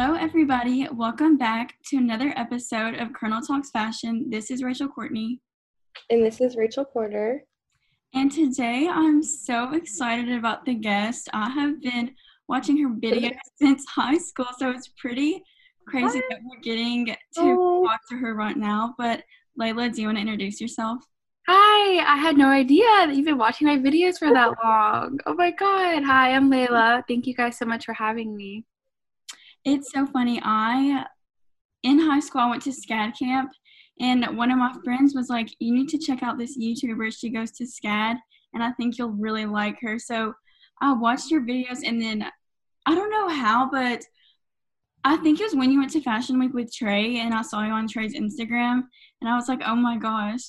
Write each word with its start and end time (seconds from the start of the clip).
Hello, 0.00 0.14
everybody. 0.14 0.86
Welcome 0.92 1.36
back 1.36 1.74
to 1.86 1.96
another 1.96 2.32
episode 2.36 2.94
of 2.94 3.12
Colonel 3.12 3.42
Talks 3.42 3.70
Fashion. 3.72 4.30
This 4.30 4.48
is 4.48 4.62
Rachel 4.62 4.86
Courtney. 4.86 5.40
And 6.08 6.24
this 6.24 6.40
is 6.40 6.54
Rachel 6.54 6.84
Porter. 6.84 7.42
And 8.14 8.30
today 8.30 8.86
I'm 8.88 9.24
so 9.24 9.72
excited 9.74 10.30
about 10.30 10.64
the 10.64 10.74
guest. 10.74 11.28
I 11.32 11.50
have 11.50 11.82
been 11.82 12.12
watching 12.46 12.80
her 12.80 12.88
videos 12.90 13.38
since 13.60 13.84
high 13.88 14.18
school, 14.18 14.46
so 14.56 14.70
it's 14.70 14.86
pretty 15.00 15.42
crazy 15.88 16.22
that 16.30 16.38
we're 16.44 16.60
getting 16.60 17.06
to 17.06 17.16
Oh. 17.38 17.84
talk 17.84 17.98
to 18.10 18.18
her 18.18 18.36
right 18.36 18.56
now. 18.56 18.94
But 18.98 19.24
Layla, 19.60 19.92
do 19.92 20.00
you 20.02 20.06
want 20.06 20.18
to 20.18 20.22
introduce 20.22 20.60
yourself? 20.60 21.02
Hi, 21.48 22.04
I 22.14 22.16
had 22.18 22.36
no 22.38 22.46
idea 22.46 22.84
that 22.86 23.16
you've 23.16 23.26
been 23.26 23.36
watching 23.36 23.66
my 23.66 23.78
videos 23.78 24.16
for 24.20 24.32
that 24.32 24.52
long. 24.64 25.18
Oh 25.26 25.34
my 25.34 25.50
god. 25.50 26.04
Hi, 26.04 26.34
I'm 26.34 26.48
Layla. 26.52 27.02
Thank 27.08 27.26
you 27.26 27.34
guys 27.34 27.58
so 27.58 27.64
much 27.64 27.84
for 27.84 27.94
having 27.94 28.36
me. 28.36 28.64
It's 29.64 29.92
so 29.92 30.06
funny. 30.06 30.40
I, 30.42 31.04
in 31.82 31.98
high 31.98 32.20
school, 32.20 32.40
I 32.40 32.50
went 32.50 32.62
to 32.62 32.70
SCAD 32.70 33.18
camp, 33.18 33.50
and 34.00 34.36
one 34.36 34.50
of 34.50 34.58
my 34.58 34.74
friends 34.84 35.14
was 35.14 35.28
like, 35.28 35.48
You 35.58 35.74
need 35.74 35.88
to 35.90 35.98
check 35.98 36.22
out 36.22 36.38
this 36.38 36.58
YouTuber. 36.58 37.12
She 37.16 37.30
goes 37.30 37.50
to 37.52 37.64
SCAD, 37.64 38.16
and 38.54 38.62
I 38.62 38.72
think 38.72 38.98
you'll 38.98 39.10
really 39.10 39.46
like 39.46 39.78
her. 39.82 39.98
So 39.98 40.34
I 40.80 40.92
watched 40.92 41.30
your 41.30 41.42
videos, 41.42 41.80
and 41.84 42.00
then 42.00 42.26
I 42.86 42.94
don't 42.94 43.10
know 43.10 43.28
how, 43.28 43.68
but 43.70 44.02
I 45.04 45.16
think 45.18 45.40
it 45.40 45.44
was 45.44 45.54
when 45.54 45.70
you 45.70 45.78
went 45.78 45.92
to 45.92 46.00
Fashion 46.00 46.38
Week 46.38 46.54
with 46.54 46.72
Trey, 46.72 47.18
and 47.18 47.34
I 47.34 47.42
saw 47.42 47.64
you 47.64 47.72
on 47.72 47.88
Trey's 47.88 48.14
Instagram, 48.14 48.82
and 49.20 49.28
I 49.28 49.36
was 49.36 49.48
like, 49.48 49.60
Oh 49.64 49.76
my 49.76 49.96
gosh. 49.96 50.40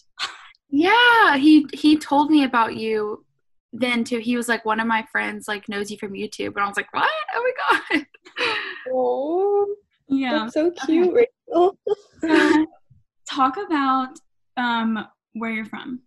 Yeah, 0.72 1.38
he 1.38 1.66
he 1.74 1.98
told 1.98 2.30
me 2.30 2.44
about 2.44 2.76
you 2.76 3.26
then 3.74 4.04
too. 4.04 4.20
He 4.20 4.36
was 4.36 4.48
like 4.48 4.66
one 4.66 4.80
of 4.80 4.88
my 4.88 5.06
friends 5.12 5.48
like 5.48 5.68
knows 5.68 5.90
you 5.90 5.98
from 5.98 6.14
YouTube 6.14 6.56
and 6.56 6.60
I 6.60 6.68
was 6.68 6.78
like, 6.78 6.94
"What? 6.94 7.10
Oh 7.34 7.54
my 7.90 7.98
god." 7.98 8.06
Oh, 8.92 9.76
Yeah. 10.08 10.40
that's 10.40 10.54
so 10.54 10.72
cute, 10.72 11.14
Rachel. 11.14 11.78
So 12.22 12.66
talk 13.30 13.58
about 13.58 14.18
um, 14.58 15.06
where 15.34 15.52
you're 15.52 15.66
from. 15.66 16.02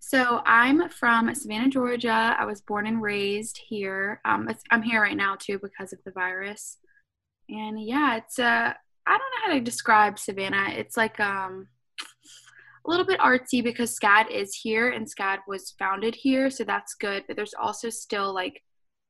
So 0.00 0.42
I'm 0.44 0.88
from 0.88 1.32
Savannah, 1.34 1.68
Georgia. 1.68 2.36
I 2.38 2.44
was 2.44 2.60
born 2.60 2.86
and 2.86 3.00
raised 3.00 3.60
here. 3.68 4.20
Um, 4.24 4.48
I'm 4.70 4.82
here 4.82 5.00
right 5.00 5.16
now 5.16 5.36
too 5.38 5.58
because 5.60 5.92
of 5.92 6.00
the 6.04 6.10
virus. 6.10 6.78
And 7.48 7.80
yeah, 7.82 8.16
it's 8.16 8.38
uh, 8.38 8.72
I 9.06 9.10
don't 9.10 9.18
know 9.18 9.46
how 9.46 9.52
to 9.54 9.60
describe 9.60 10.18
Savannah. 10.18 10.70
It's 10.70 10.96
like 10.96 11.20
um, 11.20 11.68
a 12.84 12.90
little 12.90 13.06
bit 13.06 13.20
artsy 13.20 13.62
because 13.62 13.96
SCAD 13.98 14.30
is 14.30 14.54
here 14.54 14.90
and 14.90 15.06
SCAD 15.06 15.38
was 15.46 15.74
founded 15.78 16.14
here, 16.16 16.50
so 16.50 16.64
that's 16.64 16.94
good. 16.94 17.24
But 17.26 17.36
there's 17.36 17.54
also 17.54 17.88
still 17.88 18.34
like 18.34 18.60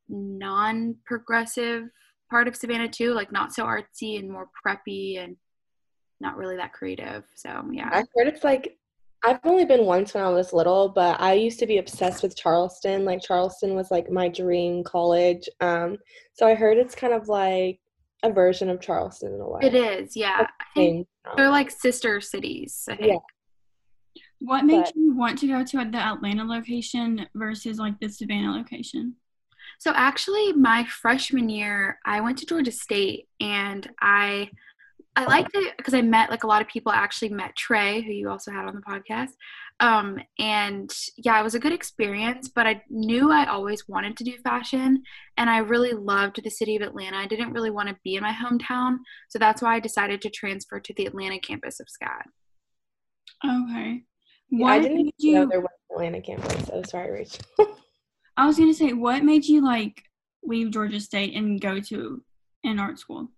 non-progressive 0.09 1.85
part 2.33 2.49
of 2.49 2.57
Savannah 2.57 2.89
too, 2.89 3.13
like 3.13 3.31
not 3.31 3.53
so 3.53 3.65
artsy 3.65 4.19
and 4.19 4.31
more 4.31 4.49
preppy 4.67 5.23
and 5.23 5.37
not 6.19 6.39
really 6.39 6.57
that 6.57 6.73
creative. 6.73 7.25
So 7.35 7.63
yeah. 7.71 7.91
I 7.93 7.99
heard 8.17 8.27
it's 8.27 8.43
like 8.43 8.79
I've 9.23 9.39
only 9.45 9.67
been 9.67 9.85
once 9.85 10.15
when 10.15 10.25
I 10.25 10.31
was 10.31 10.55
little, 10.55 10.89
but 10.89 11.21
I 11.21 11.35
used 11.35 11.59
to 11.59 11.67
be 11.67 11.77
obsessed 11.77 12.23
with 12.23 12.35
Charleston. 12.35 13.05
Like 13.05 13.21
Charleston 13.23 13.75
was 13.75 13.91
like 13.91 14.11
my 14.11 14.29
dream 14.29 14.83
college. 14.83 15.47
Um, 15.61 15.99
so 16.33 16.47
I 16.47 16.55
heard 16.55 16.79
it's 16.79 16.95
kind 16.95 17.13
of 17.13 17.29
like 17.29 17.79
a 18.23 18.33
version 18.33 18.71
of 18.71 18.81
Charleston 18.81 19.35
in 19.35 19.41
a 19.41 19.49
way. 19.49 19.61
It 19.63 19.75
is, 19.75 20.17
yeah. 20.17 20.47
I 20.61 20.65
think 20.75 21.07
they're 21.37 21.51
like 21.51 21.71
sister 21.71 22.21
cities. 22.23 22.89
I 22.89 22.97
think. 22.97 23.13
Yeah. 23.13 24.23
What 24.39 24.65
made 24.65 24.85
But- 24.85 24.97
you 24.97 25.15
want 25.15 25.39
to 25.41 25.49
go 25.49 25.63
to 25.63 25.77
the 25.77 25.99
Atlanta 25.99 26.45
location 26.45 27.27
versus 27.35 27.79
like 27.79 28.01
the 28.01 28.09
Savannah 28.09 28.53
location? 28.53 29.17
So 29.79 29.93
actually, 29.95 30.53
my 30.53 30.85
freshman 30.85 31.49
year, 31.49 31.99
I 32.05 32.21
went 32.21 32.39
to 32.39 32.47
Georgia 32.47 32.73
State, 32.73 33.29
and 33.41 33.89
I 34.01 34.51
I 35.15 35.27
liked 35.27 35.51
it 35.55 35.77
because 35.77 35.93
I 35.93 36.01
met 36.01 36.31
like 36.31 36.45
a 36.45 36.47
lot 36.47 36.63
of 36.63 36.69
people. 36.69 36.91
I 36.91 36.97
actually 36.97 37.29
met 37.31 37.55
Trey, 37.55 38.01
who 38.01 38.13
you 38.13 38.31
also 38.31 38.51
had 38.51 38.65
on 38.65 38.75
the 38.75 38.81
podcast. 38.81 39.33
Um, 39.81 40.19
and 40.39 40.91
yeah, 41.19 41.39
it 41.39 41.43
was 41.43 41.55
a 41.55 41.61
good 41.61 41.73
experience. 41.73 42.49
But 42.49 42.67
I 42.67 42.83
knew 42.89 43.31
I 43.31 43.47
always 43.47 43.87
wanted 43.89 44.17
to 44.17 44.25
do 44.25 44.39
fashion, 44.39 45.03
and 45.37 45.51
I 45.51 45.59
really 45.59 45.93
loved 45.93 46.43
the 46.43 46.51
city 46.51 46.77
of 46.77 46.83
Atlanta. 46.83 47.19
I 47.19 47.27
didn't 47.27 47.53
really 47.53 47.71
want 47.71 47.89
to 47.91 47.97
be 48.03 48.15
in 48.15 48.23
my 48.23 48.33
hometown, 48.33 48.99
so 49.29 49.39
that's 49.39 49.61
why 49.61 49.75
I 49.75 49.81
decided 49.81 50.23
to 50.23 50.31
transfer 50.31 50.81
to 50.81 50.95
the 50.95 51.07
Atlanta 51.07 51.39
campus 51.39 51.79
of 51.79 51.89
SCAD. 51.89 52.23
Okay. 53.45 54.03
Yeah, 54.51 54.67
I 54.67 54.79
didn't 54.79 54.97
made 54.97 55.15
even 55.19 55.41
know 55.41 55.49
there 55.49 55.61
was 55.61 55.71
Atlanta 55.91 56.21
campus. 56.21 56.71
Oh, 56.73 56.83
sorry, 56.83 57.11
Rachel. 57.11 57.45
I 58.37 58.47
was 58.47 58.59
gonna 58.59 58.75
say, 58.75 58.93
what 58.93 59.25
made 59.25 59.45
you 59.45 59.65
like 59.65 60.03
leave 60.43 60.71
Georgia 60.71 61.01
State 61.01 61.35
and 61.35 61.61
go 61.61 61.81
to 61.81 62.23
an 62.65 62.79
art 62.79 62.99
school? 62.99 63.29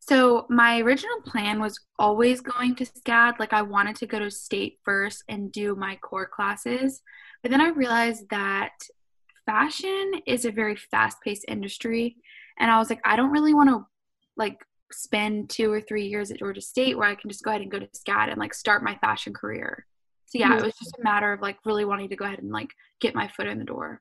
So 0.00 0.46
my 0.48 0.80
original 0.80 1.20
plan 1.24 1.60
was 1.60 1.78
always 1.98 2.40
going 2.40 2.74
to 2.76 2.86
SCAD. 2.86 3.38
Like 3.38 3.52
I 3.52 3.62
wanted 3.62 3.96
to 3.96 4.06
go 4.06 4.18
to 4.18 4.30
state 4.30 4.78
first 4.82 5.22
and 5.28 5.52
do 5.52 5.76
my 5.76 5.96
core 5.96 6.26
classes. 6.26 7.02
But 7.42 7.50
then 7.50 7.60
I 7.60 7.68
realized 7.68 8.28
that 8.30 8.72
fashion 9.46 10.12
is 10.26 10.44
a 10.44 10.50
very 10.50 10.76
fast-paced 10.76 11.44
industry. 11.48 12.16
And 12.58 12.70
I 12.70 12.78
was 12.78 12.88
like, 12.88 13.00
I 13.04 13.16
don't 13.16 13.30
really 13.30 13.54
want 13.54 13.68
to 13.68 13.86
like 14.36 14.64
spend 14.90 15.50
two 15.50 15.70
or 15.70 15.80
three 15.80 16.06
years 16.06 16.30
at 16.30 16.38
Georgia 16.38 16.60
State 16.60 16.96
where 16.96 17.08
I 17.08 17.14
can 17.14 17.30
just 17.30 17.44
go 17.44 17.50
ahead 17.50 17.62
and 17.62 17.70
go 17.70 17.78
to 17.78 17.86
SCAD 17.86 18.30
and 18.30 18.38
like 18.38 18.54
start 18.54 18.82
my 18.82 18.96
fashion 18.96 19.34
career. 19.34 19.86
So 20.26 20.38
yeah, 20.38 20.52
hmm. 20.52 20.58
it 20.58 20.64
was 20.64 20.74
just 20.78 20.96
a 20.98 21.02
matter 21.02 21.32
of 21.32 21.40
like 21.40 21.58
really 21.64 21.84
wanting 21.84 22.08
to 22.08 22.16
go 22.16 22.24
ahead 22.24 22.38
and 22.38 22.50
like 22.50 22.70
get 23.00 23.14
my 23.14 23.28
foot 23.28 23.46
in 23.46 23.58
the 23.58 23.64
door. 23.64 24.00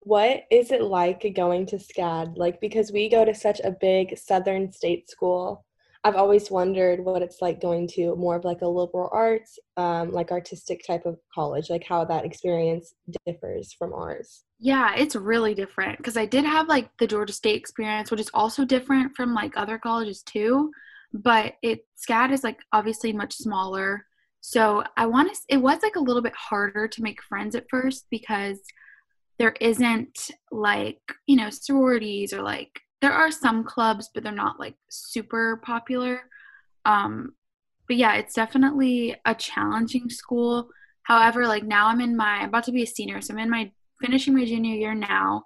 What 0.00 0.44
is 0.50 0.70
it 0.70 0.82
like 0.82 1.26
going 1.34 1.66
to 1.66 1.76
SCAD? 1.76 2.36
Like, 2.36 2.60
because 2.60 2.92
we 2.92 3.08
go 3.08 3.24
to 3.24 3.34
such 3.34 3.60
a 3.60 3.70
big 3.70 4.18
southern 4.18 4.70
state 4.70 5.08
school, 5.08 5.64
I've 6.04 6.16
always 6.16 6.50
wondered 6.50 7.00
what 7.00 7.22
it's 7.22 7.40
like 7.40 7.62
going 7.62 7.88
to 7.94 8.14
more 8.16 8.36
of 8.36 8.44
like 8.44 8.60
a 8.60 8.68
liberal 8.68 9.08
arts, 9.10 9.58
um, 9.78 10.12
like 10.12 10.30
artistic 10.30 10.86
type 10.86 11.06
of 11.06 11.18
college, 11.34 11.70
like 11.70 11.84
how 11.84 12.04
that 12.04 12.26
experience 12.26 12.94
differs 13.24 13.72
from 13.72 13.94
ours. 13.94 14.44
Yeah, 14.58 14.94
it's 14.94 15.16
really 15.16 15.54
different 15.54 15.96
because 15.96 16.18
I 16.18 16.26
did 16.26 16.44
have 16.44 16.68
like 16.68 16.90
the 16.98 17.06
Georgia 17.06 17.32
State 17.32 17.56
experience, 17.56 18.10
which 18.10 18.20
is 18.20 18.30
also 18.34 18.66
different 18.66 19.16
from 19.16 19.32
like 19.32 19.56
other 19.56 19.78
colleges 19.78 20.22
too. 20.22 20.70
But 21.14 21.54
it 21.62 21.86
SCAD 21.96 22.32
is 22.32 22.44
like 22.44 22.58
obviously 22.70 23.14
much 23.14 23.34
smaller. 23.34 24.04
So 24.42 24.84
I 24.98 25.06
want 25.06 25.32
to, 25.32 25.40
it 25.48 25.56
was 25.56 25.82
like 25.82 25.96
a 25.96 26.00
little 26.00 26.22
bit 26.22 26.34
harder 26.36 26.86
to 26.86 27.02
make 27.02 27.22
friends 27.22 27.54
at 27.54 27.64
first 27.70 28.04
because 28.10 28.60
there 29.38 29.54
isn't 29.60 30.30
like, 30.50 31.00
you 31.26 31.36
know, 31.36 31.50
sororities 31.50 32.32
or 32.32 32.42
like, 32.42 32.80
there 33.00 33.12
are 33.12 33.30
some 33.30 33.64
clubs, 33.64 34.08
but 34.14 34.22
they're 34.22 34.32
not 34.32 34.58
like 34.58 34.76
super 34.88 35.60
popular. 35.64 36.22
Um, 36.84 37.34
but 37.86 37.96
yeah, 37.96 38.14
it's 38.14 38.34
definitely 38.34 39.16
a 39.26 39.34
challenging 39.34 40.08
school. 40.08 40.68
However, 41.02 41.46
like 41.46 41.64
now 41.64 41.88
I'm 41.88 42.00
in 42.00 42.16
my, 42.16 42.38
I'm 42.38 42.48
about 42.48 42.64
to 42.64 42.72
be 42.72 42.82
a 42.82 42.86
senior, 42.86 43.20
so 43.20 43.34
I'm 43.34 43.40
in 43.40 43.50
my 43.50 43.70
finishing 44.00 44.34
my 44.34 44.44
junior 44.44 44.74
year 44.74 44.94
now. 44.94 45.44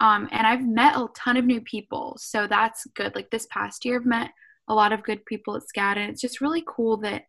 Um, 0.00 0.28
and 0.32 0.46
I've 0.46 0.66
met 0.66 0.96
a 0.96 1.06
ton 1.16 1.36
of 1.36 1.44
new 1.44 1.60
people. 1.60 2.16
So 2.18 2.46
that's 2.46 2.86
good. 2.94 3.14
Like 3.14 3.30
this 3.30 3.46
past 3.50 3.84
year, 3.84 4.00
I've 4.00 4.06
met 4.06 4.30
a 4.68 4.74
lot 4.74 4.92
of 4.92 5.02
good 5.02 5.24
people 5.26 5.56
at 5.56 5.62
SCAD. 5.62 5.96
And 5.96 6.10
it's 6.10 6.20
just 6.20 6.40
really 6.40 6.64
cool 6.66 6.96
that, 6.98 7.24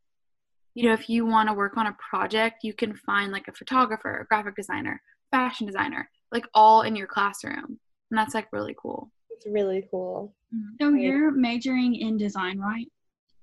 you 0.74 0.88
know, 0.88 0.94
if 0.94 1.10
you 1.10 1.26
want 1.26 1.50
to 1.50 1.54
work 1.54 1.78
on 1.78 1.88
a 1.88 1.98
project, 2.10 2.64
you 2.64 2.74
can 2.74 2.96
find 2.96 3.32
like 3.32 3.48
a 3.48 3.54
photographer, 3.54 4.20
a 4.20 4.26
graphic 4.26 4.56
designer, 4.56 5.02
fashion 5.32 5.66
designer, 5.68 6.10
like 6.32 6.46
all 6.54 6.82
in 6.82 6.96
your 6.96 7.08
classroom. 7.08 7.80
And 8.12 8.18
that's 8.18 8.34
like 8.34 8.52
really 8.52 8.76
cool. 8.80 9.12
It's 9.32 9.46
really 9.48 9.88
cool. 9.92 10.34
So 10.80 10.90
Right. 10.90 11.02
you're 11.02 11.32
majoring 11.32 11.96
in 11.96 12.18
design, 12.18 12.60
right? 12.60 12.88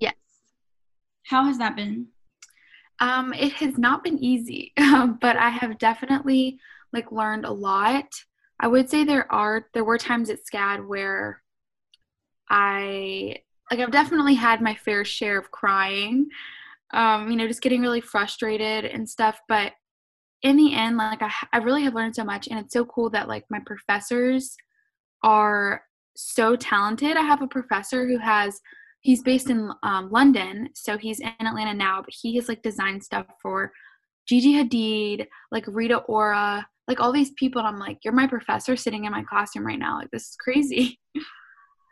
Yes. 0.00 0.14
How 1.24 1.44
has 1.44 1.58
that 1.58 1.76
been? 1.76 2.08
Um, 3.00 3.32
it 3.34 3.52
has 3.54 3.78
not 3.78 4.04
been 4.04 4.18
easy, 4.18 4.72
but 4.76 5.36
I 5.36 5.50
have 5.50 5.78
definitely 5.78 6.58
like 6.92 7.10
learned 7.10 7.44
a 7.44 7.50
lot. 7.50 8.06
I 8.60 8.68
would 8.68 8.88
say 8.88 9.02
there 9.04 9.30
are 9.32 9.66
there 9.74 9.84
were 9.84 9.98
times 9.98 10.30
at 10.30 10.38
SCAD 10.46 10.86
where 10.86 11.42
I 12.48 13.36
like 13.70 13.80
I've 13.80 13.90
definitely 13.90 14.34
had 14.34 14.60
my 14.60 14.74
fair 14.74 15.04
share 15.04 15.38
of 15.38 15.50
crying, 15.50 16.28
um, 16.92 17.30
you 17.30 17.36
know, 17.36 17.48
just 17.48 17.62
getting 17.62 17.80
really 17.80 18.00
frustrated 18.00 18.84
and 18.84 19.08
stuff. 19.08 19.40
But 19.48 19.72
in 20.42 20.56
the 20.56 20.74
end, 20.74 20.96
like 20.96 21.22
I, 21.22 21.30
I 21.52 21.58
really 21.58 21.84
have 21.84 21.94
learned 21.94 22.16
so 22.16 22.24
much, 22.24 22.48
and 22.48 22.58
it's 22.58 22.72
so 22.72 22.84
cool 22.84 23.10
that 23.10 23.28
like 23.28 23.44
my 23.50 23.60
professors 23.64 24.56
are 25.22 25.82
so 26.16 26.56
talented. 26.56 27.16
I 27.16 27.22
have 27.22 27.42
a 27.42 27.46
professor 27.46 28.06
who 28.06 28.18
has 28.18 28.60
he's 29.00 29.22
based 29.22 29.50
in 29.50 29.70
um, 29.82 30.10
London, 30.10 30.68
so 30.74 30.98
he's 30.98 31.20
in 31.20 31.32
Atlanta 31.40 31.74
now, 31.74 32.02
but 32.02 32.12
he 32.12 32.36
has 32.36 32.48
like 32.48 32.62
designed 32.62 33.02
stuff 33.02 33.26
for 33.40 33.72
Gigi 34.28 34.54
Hadid, 34.54 35.26
like 35.50 35.64
Rita 35.66 35.98
Ora, 36.08 36.66
like 36.88 37.00
all 37.00 37.12
these 37.12 37.30
people. 37.32 37.60
And 37.60 37.68
I'm 37.68 37.78
like, 37.78 37.98
you're 38.04 38.12
my 38.12 38.26
professor 38.26 38.76
sitting 38.76 39.04
in 39.04 39.12
my 39.12 39.22
classroom 39.22 39.66
right 39.66 39.78
now. 39.78 39.98
Like 39.98 40.10
this 40.10 40.30
is 40.30 40.36
crazy. 40.38 40.98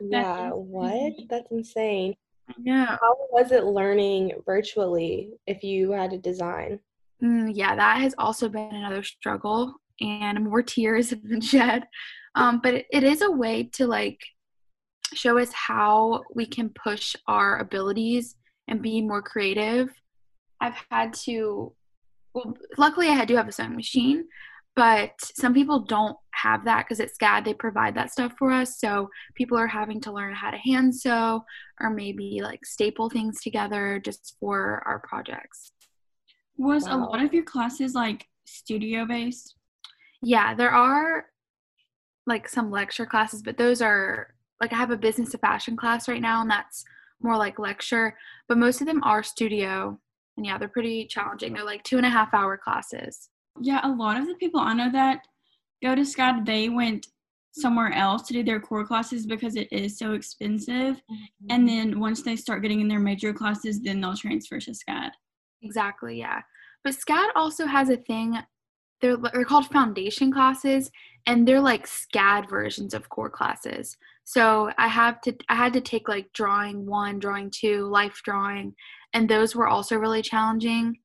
Yeah, 0.03 0.47
is 0.47 0.53
what? 0.55 1.13
That's 1.29 1.51
insane. 1.51 2.15
Yeah. 2.57 2.97
How 2.99 3.15
was 3.29 3.51
it 3.51 3.65
learning 3.65 4.31
virtually 4.47 5.29
if 5.45 5.63
you 5.63 5.91
had 5.91 6.09
to 6.09 6.17
design? 6.17 6.79
Mm, 7.23 7.51
yeah, 7.53 7.75
that 7.75 8.01
has 8.01 8.15
also 8.17 8.49
been 8.49 8.73
another 8.73 9.03
struggle, 9.03 9.75
and 9.99 10.43
more 10.43 10.63
tears 10.63 11.09
have 11.11 11.27
been 11.27 11.41
shed. 11.41 11.87
Um, 12.35 12.61
but 12.63 12.85
it, 12.89 13.03
is 13.03 13.21
a 13.21 13.31
way 13.31 13.63
to 13.73 13.85
like 13.85 14.19
show 15.13 15.37
us 15.37 15.51
how 15.51 16.23
we 16.33 16.45
can 16.45 16.69
push 16.69 17.15
our 17.27 17.59
abilities 17.59 18.35
and 18.67 18.81
be 18.81 19.01
more 19.01 19.21
creative. 19.21 19.89
I've 20.61 20.77
had 20.89 21.13
to, 21.25 21.73
well, 22.33 22.55
luckily 22.77 23.09
I 23.09 23.25
do 23.25 23.35
have 23.35 23.49
a 23.49 23.51
sewing 23.51 23.75
machine, 23.75 24.25
but 24.75 25.11
some 25.19 25.53
people 25.53 25.81
don't 25.81 26.15
have 26.33 26.63
that 26.65 26.85
because 26.85 27.01
at 27.01 27.09
SCAD 27.13 27.43
they 27.43 27.53
provide 27.53 27.95
that 27.95 28.11
stuff 28.11 28.33
for 28.39 28.51
us. 28.51 28.79
So 28.79 29.09
people 29.35 29.57
are 29.57 29.67
having 29.67 29.99
to 30.01 30.13
learn 30.13 30.33
how 30.33 30.51
to 30.51 30.57
hand 30.57 30.95
sew 30.95 31.43
or 31.81 31.89
maybe 31.89 32.39
like 32.41 32.65
staple 32.65 33.09
things 33.09 33.41
together 33.41 34.01
just 34.03 34.37
for 34.39 34.81
our 34.85 34.99
projects. 34.99 35.73
Was 36.61 36.83
wow. 36.83 36.97
a 36.97 36.97
lot 36.97 37.23
of 37.23 37.33
your 37.33 37.43
classes 37.43 37.95
like 37.95 38.27
studio 38.45 39.05
based? 39.05 39.55
Yeah, 40.21 40.53
there 40.53 40.69
are 40.69 41.25
like 42.27 42.47
some 42.47 42.69
lecture 42.69 43.07
classes, 43.07 43.41
but 43.41 43.57
those 43.57 43.81
are 43.81 44.35
like 44.61 44.71
I 44.71 44.75
have 44.75 44.91
a 44.91 44.97
business 44.97 45.31
to 45.31 45.39
fashion 45.39 45.75
class 45.75 46.07
right 46.07 46.21
now, 46.21 46.41
and 46.41 46.49
that's 46.49 46.85
more 47.19 47.35
like 47.35 47.57
lecture, 47.57 48.15
but 48.47 48.59
most 48.59 48.79
of 48.79 48.87
them 48.87 49.03
are 49.03 49.23
studio. 49.23 49.99
And 50.37 50.45
yeah, 50.45 50.59
they're 50.59 50.67
pretty 50.67 51.05
challenging. 51.07 51.53
They're 51.53 51.65
like 51.65 51.83
two 51.83 51.97
and 51.97 52.05
a 52.05 52.09
half 52.09 52.33
hour 52.33 52.57
classes. 52.57 53.29
Yeah, 53.59 53.81
a 53.83 53.89
lot 53.89 54.17
of 54.17 54.27
the 54.27 54.35
people 54.35 54.59
I 54.59 54.73
know 54.73 54.91
that 54.91 55.25
go 55.83 55.95
to 55.95 56.01
SCAD, 56.01 56.45
they 56.45 56.69
went 56.69 57.07
somewhere 57.53 57.91
else 57.91 58.21
to 58.27 58.33
do 58.33 58.43
their 58.43 58.59
core 58.59 58.85
classes 58.85 59.25
because 59.25 59.55
it 59.55 59.67
is 59.71 59.97
so 59.97 60.13
expensive. 60.13 60.95
Mm-hmm. 60.95 61.47
And 61.49 61.67
then 61.67 61.99
once 61.99 62.21
they 62.21 62.35
start 62.35 62.61
getting 62.61 62.81
in 62.81 62.87
their 62.87 62.99
major 62.99 63.33
classes, 63.33 63.81
then 63.81 63.99
they'll 63.99 64.15
transfer 64.15 64.59
to 64.59 64.71
SCAD. 64.71 65.11
Exactly, 65.61 66.19
yeah. 66.19 66.41
But 66.83 66.93
SCAD 66.93 67.29
also 67.35 67.65
has 67.65 67.89
a 67.89 67.97
thing, 67.97 68.37
they're, 69.01 69.17
they're 69.17 69.45
called 69.45 69.67
foundation 69.67 70.31
classes, 70.31 70.91
and 71.25 71.47
they're 71.47 71.61
like 71.61 71.87
SCAD 71.87 72.49
versions 72.49 72.93
of 72.93 73.09
core 73.09 73.29
classes. 73.29 73.97
So 74.23 74.71
I 74.77 74.87
have 74.87 75.21
to 75.21 75.35
I 75.49 75.55
had 75.55 75.73
to 75.73 75.81
take 75.81 76.07
like 76.07 76.31
drawing 76.33 76.85
one, 76.85 77.19
drawing 77.19 77.49
two, 77.51 77.87
life 77.87 78.21
drawing, 78.23 78.73
and 79.13 79.27
those 79.27 79.55
were 79.55 79.67
also 79.67 79.97
really 79.97 80.21
challenging. 80.21 80.97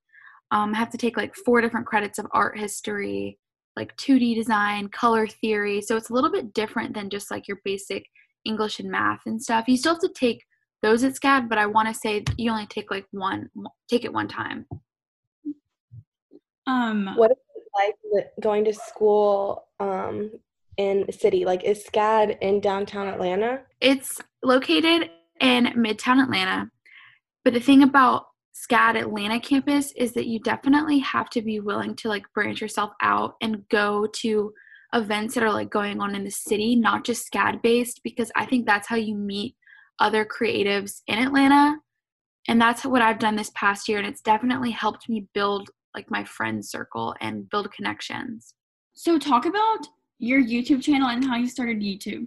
Um, 0.53 0.75
I 0.75 0.79
have 0.79 0.91
to 0.91 0.99
take 0.99 1.17
like 1.17 1.35
four 1.35 1.61
different 1.61 1.87
credits 1.87 2.19
of 2.19 2.27
art 2.33 2.59
history, 2.59 3.39
like 3.75 3.97
2D 3.97 4.35
design, 4.37 4.89
color 4.89 5.27
theory. 5.27 5.83
So 5.83 5.97
it's 5.97 6.11
a 6.11 6.13
little 6.13 6.31
bit 6.31 6.55
different 6.55 6.95
than 6.95 7.11
just 7.11 7.31
like 7.31 7.49
your 7.49 7.59
basic 7.65 8.05
English 8.45 8.79
and 8.79 8.91
math 8.91 9.21
and 9.27 9.43
stuff. 9.43 9.65
You 9.67 9.77
still 9.77 9.95
have 9.95 10.03
to 10.03 10.09
take 10.09 10.45
those 10.87 11.03
at 11.03 11.15
SCAD, 11.15 11.49
but 11.49 11.59
I 11.59 11.67
want 11.67 11.89
to 11.89 11.95
say 11.95 12.23
you 12.37 12.51
only 12.51 12.67
take 12.67 12.91
like 12.91 13.07
one, 13.11 13.51
take 13.91 14.05
it 14.05 14.13
one 14.13 14.29
time. 14.29 14.67
Um, 16.67 17.11
what 17.17 17.33
is 17.33 17.37
it 17.57 17.65
like 18.17 18.27
going 18.41 18.65
to 18.65 18.73
school 18.73 19.67
um, 19.81 20.31
in 20.77 21.05
the 21.07 21.13
city? 21.13 21.45
Like, 21.45 21.65
is 21.65 21.85
SCAD 21.85 22.39
in 22.41 22.61
downtown 22.61 23.09
Atlanta? 23.09 23.63
It's 23.81 24.21
located 24.45 25.11
in 25.41 25.67
Midtown 25.77 26.23
Atlanta. 26.23 26.71
But 27.45 27.55
the 27.55 27.61
thing 27.61 27.83
about 27.83 28.27
SCAD 28.55 28.97
Atlanta 28.97 29.41
campus 29.41 29.93
is 29.97 30.13
that 30.13 30.27
you 30.27 30.39
definitely 30.41 31.01
have 31.01 31.31
to 31.31 31.43
be 31.43 31.59
willing 31.59 31.97
to 31.97 32.09
like 32.09 32.33
branch 32.33 32.61
yourself 32.61 32.93
out 33.03 33.35
and 33.41 33.69
go 33.69 34.07
to 34.21 34.53
events 34.93 35.35
that 35.35 35.43
are 35.43 35.53
like 35.53 35.71
going 35.71 36.01
on 36.01 36.15
in 36.15 36.23
the 36.23 36.31
city, 36.31 36.77
not 36.77 37.05
just 37.05 37.31
SCAD 37.31 37.61
based, 37.61 38.01
because 38.05 38.31
I 38.37 38.47
think 38.47 38.67
that's 38.67 38.89
how 38.89 38.97
you 38.97 39.17
meet 39.17 39.57
other 40.01 40.25
creatives 40.25 41.01
in 41.07 41.19
Atlanta. 41.19 41.77
And 42.49 42.61
that's 42.61 42.85
what 42.85 43.03
I've 43.03 43.19
done 43.19 43.37
this 43.37 43.51
past 43.55 43.89
year. 43.89 43.99
And 43.99 44.07
it's 44.07 44.21
definitely 44.21 44.71
helped 44.71 45.09
me 45.09 45.27
build 45.35 45.71
like 45.95 46.11
my 46.11 46.25
friend 46.25 46.65
circle 46.65 47.15
and 47.21 47.49
build 47.51 47.73
connections. 47.73 48.55
So, 48.95 49.19
talk 49.19 49.47
about 49.47 49.87
your 50.19 50.43
YouTube 50.43 50.83
channel 50.83 51.09
and 51.09 51.25
how 51.25 51.37
you 51.37 51.49
started 51.49 51.81
YouTube. 51.81 52.27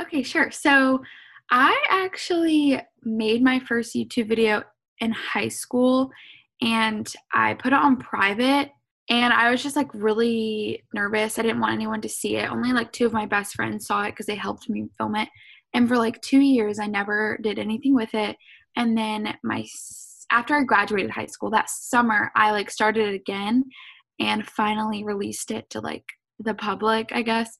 Okay, 0.00 0.22
sure. 0.22 0.50
So, 0.50 1.02
I 1.50 1.78
actually 1.90 2.80
made 3.02 3.42
my 3.42 3.58
first 3.60 3.94
YouTube 3.94 4.28
video 4.28 4.62
in 5.00 5.12
high 5.12 5.48
school 5.48 6.10
and 6.62 7.12
I 7.32 7.54
put 7.54 7.72
it 7.72 7.78
on 7.78 7.96
private 7.96 8.70
and 9.08 9.32
I 9.32 9.50
was 9.50 9.62
just 9.62 9.74
like 9.74 9.92
really 9.92 10.84
nervous. 10.94 11.38
I 11.38 11.42
didn't 11.42 11.60
want 11.60 11.74
anyone 11.74 12.00
to 12.02 12.08
see 12.08 12.36
it. 12.36 12.50
Only 12.50 12.72
like 12.72 12.92
two 12.92 13.06
of 13.06 13.12
my 13.12 13.26
best 13.26 13.54
friends 13.54 13.86
saw 13.86 14.04
it 14.04 14.12
because 14.12 14.26
they 14.26 14.36
helped 14.36 14.68
me 14.68 14.88
film 14.96 15.16
it. 15.16 15.28
And 15.74 15.88
for 15.88 15.96
like 15.96 16.20
two 16.20 16.40
years, 16.40 16.78
I 16.78 16.86
never 16.86 17.38
did 17.42 17.58
anything 17.58 17.94
with 17.94 18.14
it. 18.14 18.36
And 18.76 18.96
then 18.96 19.36
my 19.42 19.64
after 20.32 20.54
I 20.54 20.62
graduated 20.62 21.10
high 21.10 21.26
school 21.26 21.50
that 21.50 21.70
summer, 21.70 22.30
I 22.36 22.52
like 22.52 22.70
started 22.70 23.08
it 23.08 23.14
again 23.14 23.64
and 24.20 24.46
finally 24.46 25.02
released 25.02 25.50
it 25.50 25.68
to 25.70 25.80
like 25.80 26.04
the 26.38 26.54
public, 26.54 27.10
I 27.12 27.22
guess. 27.22 27.58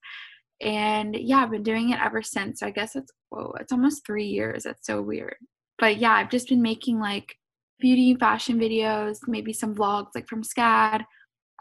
And 0.61 1.17
yeah, 1.17 1.39
I've 1.39 1.51
been 1.51 1.62
doing 1.62 1.91
it 1.91 2.01
ever 2.01 2.23
since. 2.23 2.61
So 2.61 2.67
I 2.67 2.71
guess 2.71 2.95
it's 2.95 3.12
whoa, 3.31 3.55
it's 3.61 3.73
almost 3.73 4.07
three 4.07 4.27
years. 4.27 4.65
That's 4.65 4.87
so 4.87 5.03
weird 5.03 5.37
but 5.81 5.97
yeah, 5.97 6.13
I've 6.13 6.31
just 6.31 6.49
been 6.49 6.63
making 6.63 7.01
like 7.01 7.35
beauty 7.81 8.15
fashion 8.15 8.61
videos, 8.61 9.19
maybe 9.27 9.53
some 9.53 9.75
vlogs 9.75 10.11
like 10.15 10.29
from 10.29 10.45
SCAD, 10.45 11.03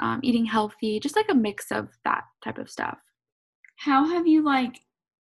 um, 0.02 0.20
eating 0.22 0.46
healthy, 0.46 1.00
just 1.00 1.16
like 1.16 1.32
a 1.32 1.36
mix 1.36 1.72
of 1.72 1.88
that 2.04 2.24
type 2.44 2.58
of 2.58 2.70
stuff. 2.70 2.98
How 3.78 4.06
have 4.06 4.28
you 4.28 4.44
like 4.44 4.78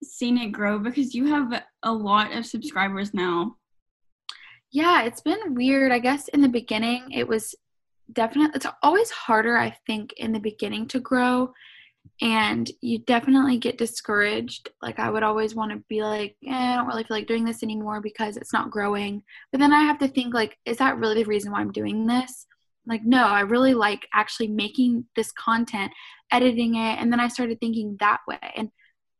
seen 0.06 0.38
it 0.38 0.52
grow? 0.52 0.80
Because 0.80 1.14
you 1.14 1.26
have 1.28 1.64
a 1.84 1.92
lot 1.92 2.36
of 2.36 2.46
subscribers 2.46 3.14
now. 3.14 3.58
Yeah, 4.72 5.04
it's 5.04 5.22
been 5.22 5.54
weird. 5.54 5.92
I 5.92 6.00
guess 6.00 6.28
in 6.30 6.42
the 6.42 6.50
beginning, 6.50 7.12
it 7.12 7.28
was 7.28 7.56
definitely, 8.12 8.56
it's 8.56 8.68
always 8.84 9.10
harder, 9.10 9.58
I 9.58 9.76
think, 9.88 10.14
in 10.14 10.32
the 10.32 10.40
beginning 10.40 10.88
to 10.90 11.00
grow 11.00 11.54
and 12.22 12.70
you 12.82 13.00
definitely 13.00 13.58
get 13.58 13.78
discouraged. 13.78 14.70
Like 14.82 15.00
I 15.00 15.10
would 15.10 15.24
always 15.24 15.56
want 15.56 15.72
to 15.72 15.84
be 15.90 16.02
like, 16.02 16.36
eh, 16.48 16.54
I 16.54 16.76
don't 16.76 16.88
really 16.88 17.04
feel 17.04 17.18
like 17.18 17.28
doing 17.28 17.46
this 17.46 17.64
anymore 17.64 18.02
because 18.02 18.38
it's 18.38 18.54
not 18.54 18.72
growing. 18.72 19.24
But 19.52 19.60
then 19.60 19.74
I 19.74 19.82
have 19.82 20.00
to 20.00 20.08
think 20.08 20.34
like, 20.34 20.58
is 20.66 20.78
that 20.78 20.98
really 20.98 21.24
the 21.24 21.30
reason 21.30 21.52
why 21.52 21.60
I'm 21.60 21.72
doing 21.72 22.06
this? 22.06 22.48
Like, 22.88 23.04
no, 23.04 23.26
I 23.26 23.42
really 23.42 23.74
like 23.74 24.08
actually 24.14 24.48
making 24.48 25.06
this 25.16 25.32
content, 25.32 25.92
editing 26.32 26.76
it, 26.76 27.00
and 27.00 27.12
then 27.12 27.20
I 27.20 27.28
started 27.28 27.60
thinking 27.60 27.98
that 28.00 28.20
way. 28.28 28.38
And 28.56 28.70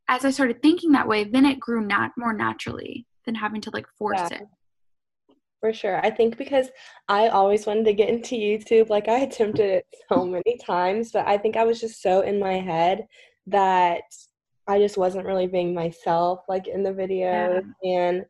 as 0.08 0.24
I 0.24 0.30
started 0.30 0.62
thinking 0.62 0.92
that 0.92 1.08
way, 1.08 1.24
then 1.24 1.44
it 1.44 1.60
grew 1.60 1.84
nat- 1.84 2.12
more 2.16 2.32
naturally 2.32 3.06
than 3.24 3.34
having 3.34 3.60
to 3.62 3.70
like 3.70 3.86
force 3.98 4.18
yeah. 4.30 4.38
it. 4.38 4.42
For 5.60 5.72
sure. 5.72 6.04
I 6.04 6.10
think 6.10 6.36
because 6.36 6.68
I 7.08 7.28
always 7.28 7.66
wanted 7.66 7.86
to 7.86 7.94
get 7.94 8.08
into 8.08 8.36
YouTube. 8.36 8.88
Like 8.88 9.08
I 9.08 9.20
attempted 9.20 9.70
it 9.70 9.86
so 10.08 10.24
many 10.26 10.58
times, 10.64 11.12
but 11.12 11.26
I 11.26 11.38
think 11.38 11.56
I 11.56 11.64
was 11.64 11.80
just 11.80 12.02
so 12.02 12.20
in 12.20 12.38
my 12.38 12.54
head 12.54 13.06
that 13.46 14.02
I 14.68 14.78
just 14.78 14.96
wasn't 14.96 15.26
really 15.26 15.46
being 15.46 15.74
myself 15.74 16.40
like 16.48 16.66
in 16.66 16.82
the 16.82 16.90
videos 16.90 17.62
yeah. 17.82 18.00
and 18.00 18.24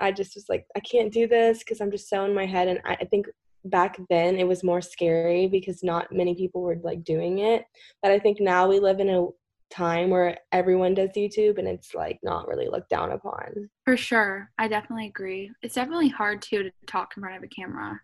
I 0.00 0.10
just 0.10 0.34
was 0.34 0.46
like 0.48 0.66
I 0.76 0.80
can't 0.80 1.12
do 1.12 1.28
this 1.28 1.60
because 1.60 1.80
I'm 1.80 1.92
just 1.92 2.08
so 2.08 2.24
in 2.24 2.34
my 2.34 2.44
head 2.44 2.68
and 2.68 2.80
I, 2.84 2.94
I 3.00 3.04
think 3.04 3.26
back 3.64 3.98
then 4.10 4.36
it 4.36 4.46
was 4.46 4.64
more 4.64 4.80
scary 4.80 5.46
because 5.46 5.82
not 5.82 6.12
many 6.12 6.34
people 6.34 6.62
were 6.62 6.78
like 6.82 7.04
doing 7.04 7.40
it. 7.40 7.64
But 8.02 8.10
I 8.10 8.18
think 8.18 8.40
now 8.40 8.68
we 8.68 8.80
live 8.80 9.00
in 9.00 9.08
a 9.08 9.26
time 9.70 10.10
where 10.10 10.38
everyone 10.52 10.94
does 10.94 11.10
YouTube 11.10 11.58
and 11.58 11.68
it's 11.68 11.94
like 11.94 12.18
not 12.22 12.48
really 12.48 12.68
looked 12.68 12.90
down 12.90 13.12
upon. 13.12 13.68
For 13.84 13.96
sure. 13.96 14.50
I 14.58 14.68
definitely 14.68 15.06
agree. 15.06 15.50
It's 15.62 15.74
definitely 15.74 16.08
hard 16.08 16.42
too 16.42 16.62
to 16.62 16.70
talk 16.86 17.14
in 17.16 17.22
front 17.22 17.36
of 17.36 17.42
a 17.42 17.48
camera. 17.48 18.00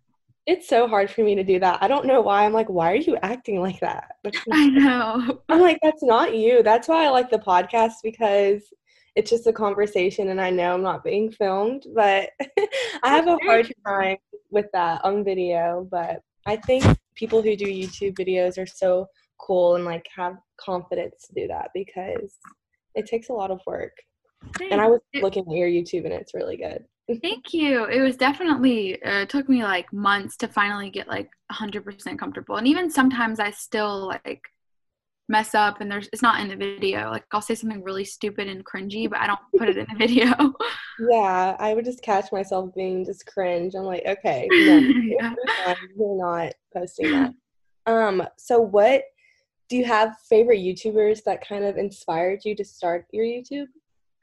It's 0.47 0.69
so 0.69 0.89
hard 0.89 1.09
for 1.09 1.23
me 1.23 1.37
to 1.37 1.45
do 1.45 1.61
that. 1.61 1.81
I 1.81 1.87
don't 1.87 2.07
know 2.07 2.21
why. 2.21 2.45
I'm 2.45 2.53
like, 2.53 2.69
why 2.69 2.93
are 2.93 2.97
you 2.97 3.17
acting 3.23 3.61
like 3.61 3.79
that? 3.81 4.17
I 4.53 4.69
know. 4.69 5.41
I'm 5.49 5.61
like, 5.61 5.79
that's 5.83 6.03
not 6.03 6.35
you. 6.35 6.63
That's 6.63 6.89
why 6.89 7.05
I 7.05 7.11
like 7.11 7.31
the 7.31 7.39
podcast 7.39 7.95
because 8.03 8.63
it's 9.15 9.31
just 9.31 9.47
a 9.47 9.53
conversation 9.53 10.29
and 10.29 10.41
I 10.41 10.51
know 10.51 10.75
I'm 10.75 10.83
not 10.83 11.05
being 11.05 11.31
filmed, 11.31 11.87
but 11.95 12.31
I 13.03 13.09
have 13.09 13.29
a 13.29 13.39
hard 13.45 13.73
time 13.87 14.17
with 14.51 14.67
that 14.73 15.05
on 15.05 15.23
video. 15.23 15.87
But 15.91 16.23
I 16.47 16.57
think 16.57 16.85
people 17.15 17.43
who 17.43 17.55
do 17.55 17.67
YouTube 17.67 18.15
videos 18.15 18.61
are 18.61 18.67
so 18.67 19.07
cool 19.43 19.77
and 19.77 19.85
like 19.85 20.07
have 20.15 20.37
confidence 20.57 21.27
to 21.27 21.35
do 21.35 21.49
that 21.49 21.69
because 21.75 22.39
it 22.95 23.07
takes 23.07 23.29
a 23.29 23.33
lot 23.33 23.51
of 23.51 23.61
work. 23.67 23.93
Thanks. 24.59 24.73
And 24.73 24.81
I 24.81 24.89
was 24.89 25.01
looking 25.15 25.45
at 25.45 25.57
your 25.57 25.69
YouTube 25.69 26.05
and 26.05 26.13
it's 26.13 26.35
really 26.35 26.57
good. 26.57 26.85
Thank 27.23 27.53
you. 27.53 27.85
It 27.85 28.01
was 28.01 28.17
definitely 28.17 29.03
uh, 29.03 29.27
took 29.27 29.49
me 29.49 29.63
like 29.63 29.93
months 29.93 30.37
to 30.39 30.49
finally 30.49 30.91
get 30.91 31.09
like 31.09 31.29
100% 31.53 32.19
comfortable. 32.19 32.57
And 32.57 32.67
even 32.67 32.91
sometimes 32.91 33.41
I 33.41 33.51
still 33.51 34.07
like 34.07 34.43
mess 35.29 35.55
up 35.55 35.81
and 35.81 35.91
there's 35.91 36.09
it's 36.13 36.23
not 36.23 36.41
in 36.41 36.49
the 36.49 36.57
video. 36.57 37.11
Like 37.11 37.25
I'll 37.33 37.41
say 37.41 37.55
something 37.55 37.83
really 37.83 38.05
stupid 38.05 38.49
and 38.49 38.65
cringy, 38.65 39.09
but 39.09 39.21
I 39.21 39.27
don't 39.27 39.41
put 39.57 39.69
it 39.69 39.77
in 39.77 39.87
the 39.91 39.99
video. 39.99 40.33
yeah, 41.11 41.57
I 41.59 41.75
would 41.75 41.85
just 41.85 42.03
catch 42.03 42.31
myself 42.33 42.75
being 42.75 43.05
just 43.05 43.27
cringe. 43.27 43.75
I'm 43.75 43.85
like, 43.85 44.05
okay, 44.07 44.47
no, 44.51 44.79
yeah. 44.79 45.35
you're 45.97 46.17
not 46.17 46.53
posting 46.75 47.11
that. 47.13 47.33
Um, 47.87 48.27
so 48.39 48.61
what 48.61 49.03
do 49.73 49.79
you 49.79 49.85
have 49.87 50.19
favorite 50.29 50.59
YouTubers 50.59 51.25
that 51.25 51.49
kind 51.49 51.65
of 51.65 51.79
inspired 51.79 52.41
you 52.45 52.55
to 52.57 52.63
start 52.63 53.07
your 53.11 53.25
YouTube? 53.25 53.69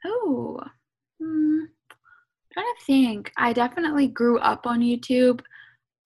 Oh, 0.06 0.60
hmm. 1.20 1.62
trying 2.52 2.66
to 2.66 2.84
think. 2.86 3.32
I 3.36 3.52
definitely 3.52 4.06
grew 4.06 4.38
up 4.38 4.64
on 4.64 4.78
YouTube. 4.78 5.40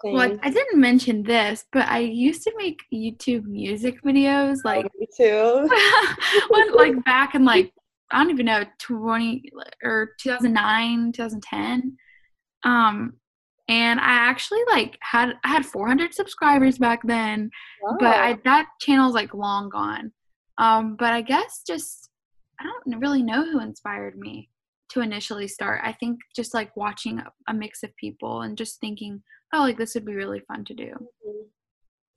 Same. 0.03 0.15
Well, 0.15 0.39
I 0.43 0.49
didn't 0.49 0.81
mention 0.81 1.25
this, 1.25 1.67
but 1.75 1.87
I 1.89 1.99
used 1.99 2.43
to 2.45 2.55
make 2.57 2.85
YouTube 2.91 3.45
music 3.45 4.03
videos, 4.03 4.61
like 4.65 4.87
oh, 4.87 4.99
me 4.99 5.09
too. 5.15 5.69
when, 6.49 6.75
like 6.75 7.05
back 7.05 7.35
in 7.35 7.45
like 7.45 7.71
I 8.11 8.23
don't 8.23 8.31
even 8.31 8.47
know 8.47 8.65
20 8.79 9.43
or 9.83 10.13
2009, 10.21 11.13
2010. 11.13 11.99
Um, 12.65 13.13
and 13.69 13.99
I 14.01 14.13
actually 14.13 14.61
like 14.71 14.99
had 15.01 15.35
I 15.45 15.49
had 15.49 15.65
400 15.65 16.13
subscribers 16.15 16.79
back 16.79 17.01
then, 17.05 17.51
wow. 17.83 17.97
but 17.99 18.17
I, 18.17 18.39
that 18.45 18.67
channel's 18.81 19.15
like 19.15 19.33
long 19.33 19.71
gone. 19.71 20.13
Um, 20.59 20.97
but 20.99 21.13
I 21.13 21.23
guess 21.23 21.63
just 21.67 22.11
I 22.61 22.65
don't 22.65 23.01
really 23.01 23.23
know 23.23 23.51
who 23.51 23.61
inspired 23.61 24.19
me 24.19 24.51
to 24.91 25.01
initially 25.01 25.49
start. 25.49 25.81
I 25.83 25.93
think 25.93 26.21
just 26.37 26.55
like 26.55 26.77
watching 26.77 27.19
a, 27.19 27.33
a 27.49 27.55
mix 27.55 27.83
of 27.83 27.97
people 27.97 28.43
and 28.43 28.57
just 28.57 28.81
thinking, 28.81 29.23
oh, 29.53 29.61
like 29.61 29.79
this 29.79 29.95
would 29.95 30.05
be 30.05 30.15
really 30.15 30.41
fun 30.41 30.65
to 30.67 30.75
do. 30.75 30.85
Mm-hmm. 30.85 31.47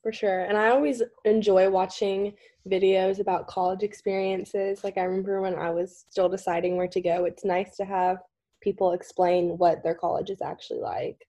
For 0.04 0.14
sure. 0.14 0.46
And 0.46 0.58
I 0.58 0.70
always 0.70 1.02
enjoy 1.26 1.70
watching 1.70 2.34
videos 2.70 3.20
about 3.20 3.48
college 3.48 3.84
experiences. 3.84 4.84
Like 4.84 4.98
I 4.98 5.04
remember 5.04 5.42
when 5.42 5.56
I 5.56 5.70
was 5.70 6.06
still 6.10 6.30
deciding 6.30 6.78
where 6.78 6.88
to 6.88 7.02
go, 7.02 7.26
it's 7.26 7.44
nice 7.44 7.76
to 7.78 7.86
have 7.86 8.20
people 8.62 8.94
explain 8.94 9.58
what 9.58 9.84
their 9.84 9.96
college 9.96 10.30
is 10.30 10.42
actually 10.42 10.80
like. 10.80 11.27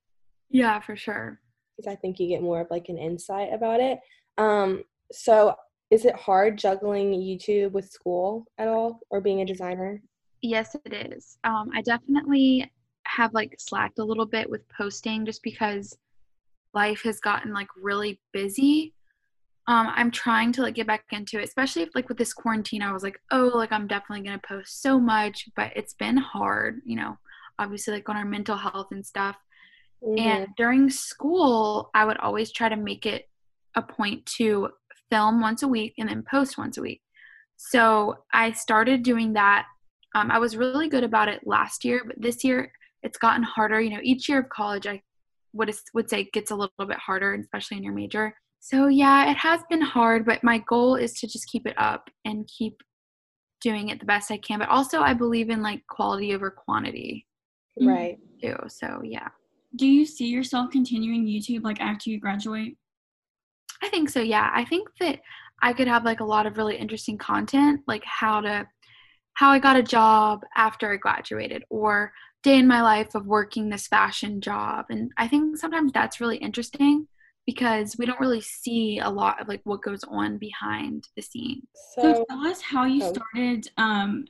Yeah, 0.51 0.81
for 0.81 0.97
sure. 0.97 1.41
Because 1.77 1.93
I 1.93 1.97
think 1.97 2.19
you 2.19 2.29
get 2.29 2.43
more 2.43 2.61
of 2.61 2.71
like 2.71 2.89
an 2.89 2.99
insight 2.99 3.53
about 3.53 3.81
it. 3.81 3.99
Um, 4.37 4.85
so 5.13 5.55
is 5.91 6.05
it 6.05 6.15
hard 6.15 6.59
juggling 6.59 7.13
YouTube 7.13 7.73
with 7.73 7.91
school 7.91 8.47
at 8.59 8.69
all 8.69 9.01
or 9.11 9.21
being 9.21 9.41
a 9.41 9.47
designer? 9.47 10.03
Yes, 10.43 10.77
it 10.85 10.93
is. 10.93 11.39
Um, 11.45 11.71
I 11.75 11.83
definitely 11.83 12.71
have 13.07 13.33
like 13.33 13.55
slacked 13.59 13.99
a 13.99 14.05
little 14.05 14.27
bit 14.27 14.49
with 14.49 14.69
posting 14.69 15.25
just 15.25 15.43
because 15.43 15.97
life 16.75 17.03
has 17.03 17.21
gotten 17.21 17.53
like 17.53 17.69
really 17.81 18.21
busy. 18.33 18.95
Um, 19.67 19.89
I'm 19.95 20.11
trying 20.11 20.53
to 20.53 20.63
like 20.63 20.75
get 20.75 20.87
back 20.87 21.05
into 21.13 21.39
it, 21.39 21.45
especially 21.45 21.83
if 21.83 21.91
like 21.95 22.09
with 22.09 22.19
this 22.19 22.33
quarantine, 22.33 22.83
I 22.83 22.93
was 22.93 23.03
like, 23.03 23.19
oh, 23.31 23.51
like 23.55 23.73
I'm 23.73 23.87
definitely 23.87 24.25
gonna 24.25 24.41
post 24.47 24.83
so 24.83 24.99
much, 25.01 25.49
but 25.57 25.73
it's 25.75 25.95
been 25.95 26.17
hard, 26.17 26.81
you 26.85 26.97
know, 26.97 27.19
obviously 27.59 27.95
like 27.95 28.09
on 28.09 28.17
our 28.17 28.25
mental 28.25 28.57
health 28.57 28.89
and 28.93 29.05
stuff. 29.05 29.37
Mm-hmm. 30.05 30.19
And 30.19 30.47
during 30.57 30.91
school, 30.91 31.91
I 31.95 32.05
would 32.05 32.19
always 32.19 32.53
try 32.53 32.69
to 32.69 32.77
make 32.77 33.07
it 33.07 33.29
a 33.75 33.83
point 33.83 34.27
to 34.37 34.71
film 35.11 35.41
once 35.41 35.63
a 35.63 35.69
week 35.69 35.95
and 35.99 36.09
then 36.09 36.25
post 36.31 36.59
once 36.59 36.77
a 36.79 36.83
week. 36.83 37.01
So 37.57 38.19
I 38.33 38.53
started 38.53 39.03
doing 39.03 39.33
that. 39.35 39.67
Um, 40.15 40.31
I 40.31 40.39
was 40.39 40.57
really 40.57 40.89
good 40.89 41.05
about 41.05 41.29
it 41.29 41.47
last 41.47 41.85
year, 41.85 42.03
but 42.07 42.21
this 42.21 42.45
year 42.45 42.73
it's 43.03 43.19
gotten 43.19 43.43
harder. 43.43 43.81
You 43.81 43.91
know, 43.91 44.01
each 44.03 44.29
year 44.29 44.41
of 44.41 44.49
college, 44.49 44.87
I 44.87 45.03
would 45.53 45.75
would 45.95 46.09
say 46.09 46.29
gets 46.33 46.51
a 46.51 46.57
little 46.57 46.73
bit 46.79 46.99
harder, 46.99 47.35
especially 47.35 47.79
in 47.79 47.83
your 47.83 47.93
major. 47.93 48.35
So 48.61 48.87
yeah, 48.87 49.31
it 49.31 49.37
has 49.37 49.61
been 49.69 49.81
hard, 49.81 50.25
but 50.25 50.45
my 50.45 50.59
goal 50.69 50.97
is 50.97 51.15
to 51.21 51.27
just 51.27 51.49
keep 51.49 51.67
it 51.67 51.75
up 51.79 52.11
and 52.25 52.49
keep 52.49 52.81
doing 53.61 53.89
it 53.89 54.01
the 54.01 54.07
best 54.07 54.31
I 54.31 54.39
can. 54.39 54.59
But 54.59 54.69
also, 54.69 55.01
I 55.01 55.15
believe 55.15 55.51
in 55.51 55.63
like 55.63 55.87
quality 55.89 56.35
over 56.35 56.51
quantity. 56.51 57.27
Right. 57.81 58.19
Too. 58.43 58.57
So 58.69 59.01
yeah. 59.05 59.29
Do 59.77 59.87
you 59.87 60.07
see 60.07 60.29
yourself 60.29 60.71
continuing 60.71 61.27
YouTube 61.27 61.63
like 61.63 61.81
after 61.81 62.11
you 62.11 62.19
graduate? 62.19 62.77
I 63.83 63.89
think 63.89 64.09
so, 64.09 64.21
yeah. 64.21 64.51
I 64.53 64.65
think 64.65 64.89
that 65.01 65.21
I 65.63 65.73
could 65.73 65.89
have 65.89 66.05
like 66.05 66.21
a 66.21 66.25
lot 66.25 66.47
of 66.47 66.57
really 66.57 66.77
interesting 66.77 67.19
content, 67.19 67.81
like 67.87 68.05
how 68.05 68.41
to 68.41 68.67
how 69.35 69.51
I 69.51 69.61
got 69.61 69.77
a 69.77 69.83
job 69.83 70.45
after 70.57 70.93
I 70.93 70.97
graduated 70.97 71.63
or 71.71 72.13
day 72.43 72.59
in 72.59 72.67
my 72.67 72.83
life 72.83 73.15
of 73.15 73.27
working 73.27 73.69
this 73.69 73.87
fashion 73.87 74.41
job. 74.41 74.87
And 74.91 75.13
I 75.17 75.29
think 75.29 75.57
sometimes 75.57 75.93
that's 75.93 76.21
really 76.21 76.39
interesting 76.39 77.07
because 77.47 77.97
we 77.99 78.05
don't 78.05 78.21
really 78.21 78.41
see 78.41 78.99
a 78.99 79.09
lot 79.09 79.41
of 79.41 79.49
like 79.49 79.61
what 79.65 79.83
goes 79.83 80.03
on 80.09 80.39
behind 80.39 81.09
the 81.17 81.23
scenes. 81.23 81.63
So, 81.95 82.03
so 82.03 82.27
tell 82.29 82.47
us 82.47 82.61
how 82.61 82.85
you 82.85 83.03
oh. 83.05 83.13
started 83.13 83.71
um 83.77 84.25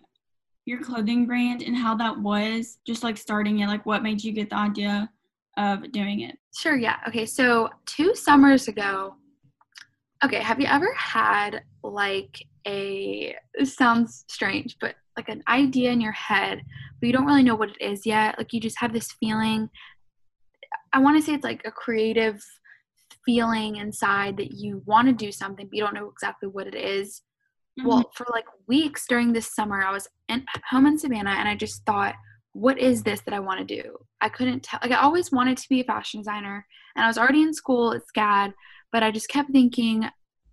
your 0.66 0.82
clothing 0.82 1.24
brand 1.26 1.62
and 1.62 1.74
how 1.74 1.94
that 1.94 2.18
was 2.18 2.78
just 2.86 3.02
like 3.02 3.16
starting 3.16 3.60
it, 3.60 3.66
like 3.68 3.86
what 3.86 4.02
made 4.02 4.22
you 4.22 4.32
get 4.32 4.50
the 4.50 4.56
idea 4.56 5.10
of 5.58 5.92
doing 5.92 6.20
it? 6.20 6.38
Sure, 6.56 6.76
yeah. 6.76 6.96
Okay, 7.08 7.26
so 7.26 7.68
two 7.84 8.14
summers 8.14 8.68
ago, 8.68 9.16
okay, 10.24 10.38
have 10.38 10.60
you 10.60 10.66
ever 10.66 10.92
had 10.94 11.62
like 11.82 12.42
a 12.66 13.34
sounds 13.64 14.24
strange, 14.28 14.76
but 14.80 14.94
like 15.16 15.28
an 15.28 15.42
idea 15.48 15.90
in 15.90 16.00
your 16.00 16.12
head, 16.12 16.62
but 17.00 17.06
you 17.06 17.12
don't 17.12 17.26
really 17.26 17.42
know 17.42 17.56
what 17.56 17.70
it 17.70 17.84
is 17.84 18.06
yet? 18.06 18.38
Like 18.38 18.52
you 18.52 18.60
just 18.60 18.78
have 18.78 18.92
this 18.92 19.12
feeling. 19.20 19.68
I 20.92 21.00
want 21.00 21.18
to 21.18 21.22
say 21.22 21.34
it's 21.34 21.44
like 21.44 21.62
a 21.64 21.70
creative 21.70 22.42
feeling 23.26 23.76
inside 23.76 24.36
that 24.36 24.52
you 24.52 24.82
want 24.86 25.08
to 25.08 25.12
do 25.12 25.32
something, 25.32 25.66
but 25.66 25.76
you 25.76 25.82
don't 25.82 25.94
know 25.94 26.08
exactly 26.08 26.48
what 26.48 26.68
it 26.68 26.74
is. 26.74 27.22
Mm-hmm. 27.78 27.88
Well, 27.88 28.10
for 28.14 28.26
like 28.30 28.46
weeks 28.68 29.06
during 29.08 29.32
this 29.32 29.54
summer, 29.54 29.82
I 29.82 29.92
was 29.92 30.08
in, 30.28 30.46
home 30.70 30.86
in 30.86 30.98
Savannah 30.98 31.36
and 31.36 31.48
I 31.48 31.56
just 31.56 31.84
thought, 31.84 32.14
what 32.52 32.78
is 32.78 33.00
mm-hmm. 33.00 33.10
this 33.10 33.20
that 33.22 33.34
I 33.34 33.40
want 33.40 33.66
to 33.66 33.82
do? 33.82 33.96
I 34.20 34.28
couldn't 34.28 34.62
tell. 34.62 34.80
Like, 34.82 34.92
I 34.92 35.02
always 35.02 35.30
wanted 35.32 35.58
to 35.58 35.68
be 35.68 35.80
a 35.80 35.84
fashion 35.84 36.20
designer, 36.20 36.66
and 36.96 37.04
I 37.04 37.08
was 37.08 37.18
already 37.18 37.42
in 37.42 37.54
school 37.54 37.92
at 37.92 38.02
SCAD, 38.14 38.52
but 38.92 39.02
I 39.02 39.10
just 39.10 39.28
kept 39.28 39.50
thinking, 39.52 40.04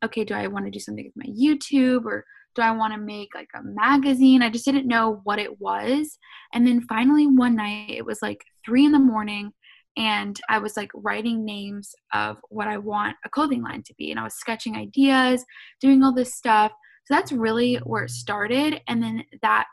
okay, 0.04 0.24
do 0.24 0.34
I 0.34 0.48
want 0.48 0.66
to 0.66 0.72
do 0.72 0.80
something 0.80 1.06
with 1.06 1.26
my 1.26 1.32
YouTube 1.34 2.06
or 2.06 2.26
do 2.54 2.62
I 2.62 2.72
want 2.72 2.94
to 2.94 3.00
make 3.00 3.30
like 3.36 3.50
a 3.56 3.64
magazine? 3.64 4.42
I 4.42 4.50
just 4.50 4.66
didn't 4.66 4.88
know 4.88 5.20
what 5.24 5.40
it 5.40 5.60
was. 5.60 6.18
And 6.54 6.66
then 6.66 6.82
finally, 6.88 7.28
one 7.28 7.56
night, 7.56 7.90
it 7.90 8.06
was 8.06 8.22
like 8.22 8.42
three 8.66 8.86
in 8.86 8.92
the 8.92 9.00
morning, 9.00 9.52
and 9.98 10.40
I 10.50 10.60
was 10.60 10.76
like 10.76 10.92
writing 10.94 11.46
names 11.46 11.94
of 12.14 12.38
what 12.50 12.68
I 12.68 12.78
want 12.78 13.16
a 13.26 13.30
clothing 13.30 13.64
line 13.64 13.84
to 13.84 13.94
be. 13.98 14.12
And 14.12 14.20
I 14.20 14.24
was 14.24 14.36
sketching 14.36 14.76
ideas, 14.76 15.46
doing 15.82 16.04
all 16.04 16.14
this 16.14 16.36
stuff. 16.36 16.72
So 17.06 17.14
that's 17.14 17.32
really 17.32 17.76
mm-hmm. 17.76 17.90
where 17.90 18.04
it 18.04 18.12
started. 18.12 18.82
And 18.88 19.02
then 19.02 19.24
that 19.42 19.68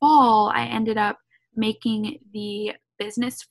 fall, 0.00 0.50
I 0.54 0.64
ended 0.64 0.96
up 0.96 1.18
making 1.58 2.18
the 2.32 2.72
business 2.98 3.46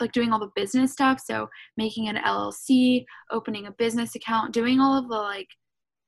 like 0.00 0.12
doing 0.12 0.32
all 0.32 0.38
the 0.38 0.50
business 0.56 0.92
stuff. 0.92 1.20
So 1.20 1.48
making 1.76 2.08
an 2.08 2.16
llc 2.16 3.04
opening 3.30 3.66
a 3.66 3.72
business 3.72 4.14
account 4.14 4.54
doing 4.54 4.80
all 4.80 4.96
of 4.96 5.08
the 5.08 5.16
like 5.16 5.48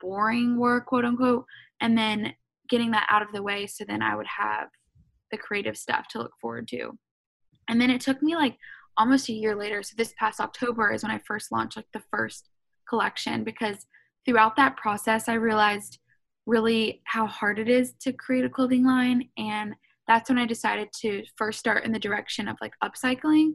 boring 0.00 0.58
work 0.58 0.86
quote 0.86 1.04
unquote 1.04 1.44
and 1.80 1.98
then 1.98 2.32
getting 2.68 2.90
that 2.92 3.06
out 3.10 3.22
of 3.22 3.28
the 3.34 3.42
way 3.42 3.66
so 3.66 3.84
then 3.84 4.00
i 4.00 4.16
would 4.16 4.26
have 4.26 4.68
the 5.30 5.36
creative 5.36 5.76
stuff 5.76 6.08
to 6.08 6.18
look 6.18 6.32
forward 6.40 6.66
to. 6.68 6.92
And 7.68 7.80
then 7.80 7.90
it 7.90 8.00
took 8.00 8.22
me 8.22 8.34
like 8.34 8.56
almost 8.96 9.28
a 9.28 9.32
year 9.32 9.54
later 9.54 9.82
so 9.82 9.94
this 9.96 10.12
past 10.18 10.40
october 10.40 10.92
is 10.92 11.02
when 11.02 11.12
i 11.12 11.20
first 11.26 11.52
launched 11.52 11.76
like 11.76 11.86
the 11.94 12.02
first 12.10 12.50
collection 12.88 13.44
because 13.44 13.86
throughout 14.26 14.56
that 14.56 14.76
process 14.76 15.28
i 15.28 15.34
realized 15.34 15.98
really 16.46 17.00
how 17.04 17.24
hard 17.26 17.58
it 17.58 17.68
is 17.68 17.94
to 18.00 18.12
create 18.12 18.44
a 18.44 18.50
clothing 18.50 18.84
line 18.84 19.28
and 19.38 19.74
that's 20.10 20.28
when 20.28 20.38
I 20.38 20.44
decided 20.44 20.88
to 21.02 21.22
first 21.36 21.60
start 21.60 21.84
in 21.84 21.92
the 21.92 21.98
direction 22.00 22.48
of 22.48 22.56
like 22.60 22.72
upcycling. 22.82 23.54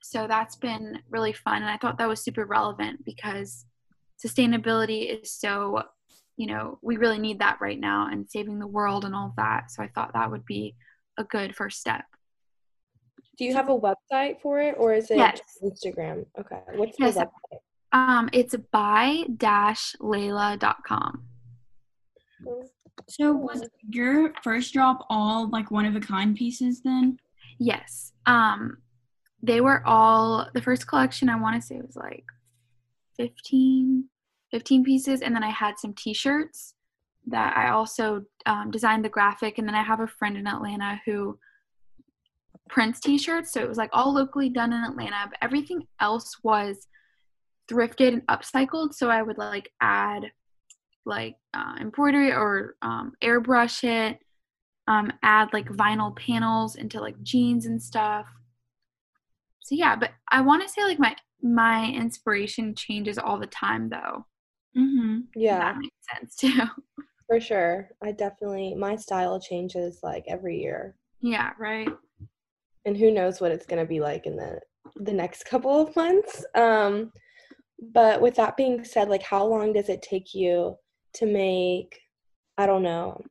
So 0.00 0.28
that's 0.28 0.54
been 0.54 1.00
really 1.10 1.32
fun. 1.32 1.62
And 1.62 1.70
I 1.70 1.76
thought 1.76 1.98
that 1.98 2.08
was 2.08 2.22
super 2.22 2.46
relevant 2.46 3.04
because 3.04 3.66
sustainability 4.24 5.20
is 5.20 5.32
so, 5.32 5.82
you 6.36 6.46
know, 6.46 6.78
we 6.82 6.98
really 6.98 7.18
need 7.18 7.40
that 7.40 7.58
right 7.60 7.80
now 7.80 8.06
and 8.12 8.30
saving 8.30 8.60
the 8.60 8.66
world 8.68 9.04
and 9.04 9.12
all 9.12 9.30
of 9.30 9.36
that. 9.36 9.72
So 9.72 9.82
I 9.82 9.88
thought 9.88 10.12
that 10.14 10.30
would 10.30 10.46
be 10.46 10.76
a 11.18 11.24
good 11.24 11.56
first 11.56 11.80
step. 11.80 12.04
Do 13.36 13.44
you 13.44 13.54
have 13.54 13.68
a 13.68 13.76
website 13.76 14.40
for 14.40 14.60
it 14.60 14.76
or 14.78 14.94
is 14.94 15.10
it 15.10 15.16
yes. 15.16 15.40
Instagram? 15.64 16.26
Okay. 16.38 16.60
What's 16.76 16.96
yes. 17.00 17.14
the 17.14 17.22
website? 17.22 17.58
Um, 17.90 18.30
it's 18.32 18.54
by-layla.com. 18.70 21.24
So 23.08 23.32
was 23.32 23.68
your 23.88 24.32
first 24.42 24.72
drop 24.72 25.06
all 25.10 25.48
like 25.50 25.70
one 25.70 25.84
of 25.84 25.96
a 25.96 26.00
kind 26.00 26.36
pieces 26.36 26.82
then? 26.82 27.18
Yes. 27.58 28.12
Um 28.26 28.78
they 29.42 29.60
were 29.60 29.84
all 29.86 30.48
the 30.54 30.62
first 30.62 30.86
collection 30.86 31.28
I 31.28 31.40
want 31.40 31.60
to 31.60 31.66
say 31.66 31.80
was 31.80 31.96
like 31.96 32.24
15 33.16 34.04
15 34.50 34.84
pieces 34.84 35.22
and 35.22 35.34
then 35.34 35.42
I 35.42 35.50
had 35.50 35.78
some 35.78 35.94
t-shirts 35.94 36.74
that 37.26 37.56
I 37.56 37.70
also 37.70 38.24
um, 38.46 38.70
designed 38.70 39.04
the 39.04 39.08
graphic 39.08 39.58
and 39.58 39.66
then 39.66 39.74
I 39.74 39.82
have 39.82 40.00
a 40.00 40.06
friend 40.06 40.36
in 40.36 40.46
Atlanta 40.46 41.00
who 41.06 41.38
prints 42.68 43.00
t-shirts 43.00 43.52
so 43.52 43.60
it 43.60 43.68
was 43.68 43.78
like 43.78 43.90
all 43.92 44.12
locally 44.12 44.48
done 44.48 44.72
in 44.72 44.84
Atlanta 44.84 45.26
but 45.28 45.38
everything 45.40 45.86
else 46.00 46.36
was 46.42 46.86
thrifted 47.70 48.12
and 48.12 48.26
upcycled 48.26 48.92
so 48.92 49.08
I 49.08 49.22
would 49.22 49.38
like 49.38 49.70
add 49.80 50.30
like 51.04 51.36
uh, 51.54 51.74
embroidery 51.80 52.32
or 52.32 52.76
um, 52.82 53.12
airbrush 53.22 53.84
it, 53.84 54.18
um, 54.88 55.12
add 55.22 55.52
like 55.52 55.68
vinyl 55.68 56.14
panels 56.16 56.76
into 56.76 57.00
like 57.00 57.20
jeans 57.22 57.66
and 57.66 57.82
stuff. 57.82 58.26
So 59.60 59.74
yeah, 59.74 59.96
but 59.96 60.10
I 60.30 60.40
want 60.40 60.62
to 60.62 60.68
say 60.68 60.82
like 60.84 60.98
my 60.98 61.16
my 61.42 61.86
inspiration 61.86 62.74
changes 62.74 63.18
all 63.18 63.38
the 63.38 63.46
time 63.46 63.88
though. 63.88 64.26
Mm-hmm. 64.76 65.20
Yeah, 65.34 65.58
that 65.58 65.76
makes 65.78 65.96
sense 66.14 66.36
too. 66.36 67.04
For 67.28 67.40
sure, 67.40 67.88
I 68.02 68.12
definitely 68.12 68.74
my 68.74 68.96
style 68.96 69.40
changes 69.40 70.00
like 70.02 70.24
every 70.28 70.60
year. 70.60 70.96
Yeah, 71.20 71.50
right. 71.58 71.88
And 72.84 72.96
who 72.96 73.12
knows 73.12 73.40
what 73.40 73.52
it's 73.52 73.66
gonna 73.66 73.86
be 73.86 74.00
like 74.00 74.26
in 74.26 74.36
the 74.36 74.60
the 74.96 75.12
next 75.12 75.44
couple 75.46 75.80
of 75.80 75.94
months. 75.94 76.44
Um, 76.54 77.12
but 77.92 78.20
with 78.20 78.36
that 78.36 78.56
being 78.56 78.84
said, 78.84 79.08
like 79.08 79.22
how 79.22 79.44
long 79.44 79.72
does 79.72 79.88
it 79.88 80.02
take 80.02 80.34
you 80.34 80.76
to 81.14 81.26
make 81.26 82.00
I 82.58 82.66
don't 82.66 82.82
know 82.82 83.22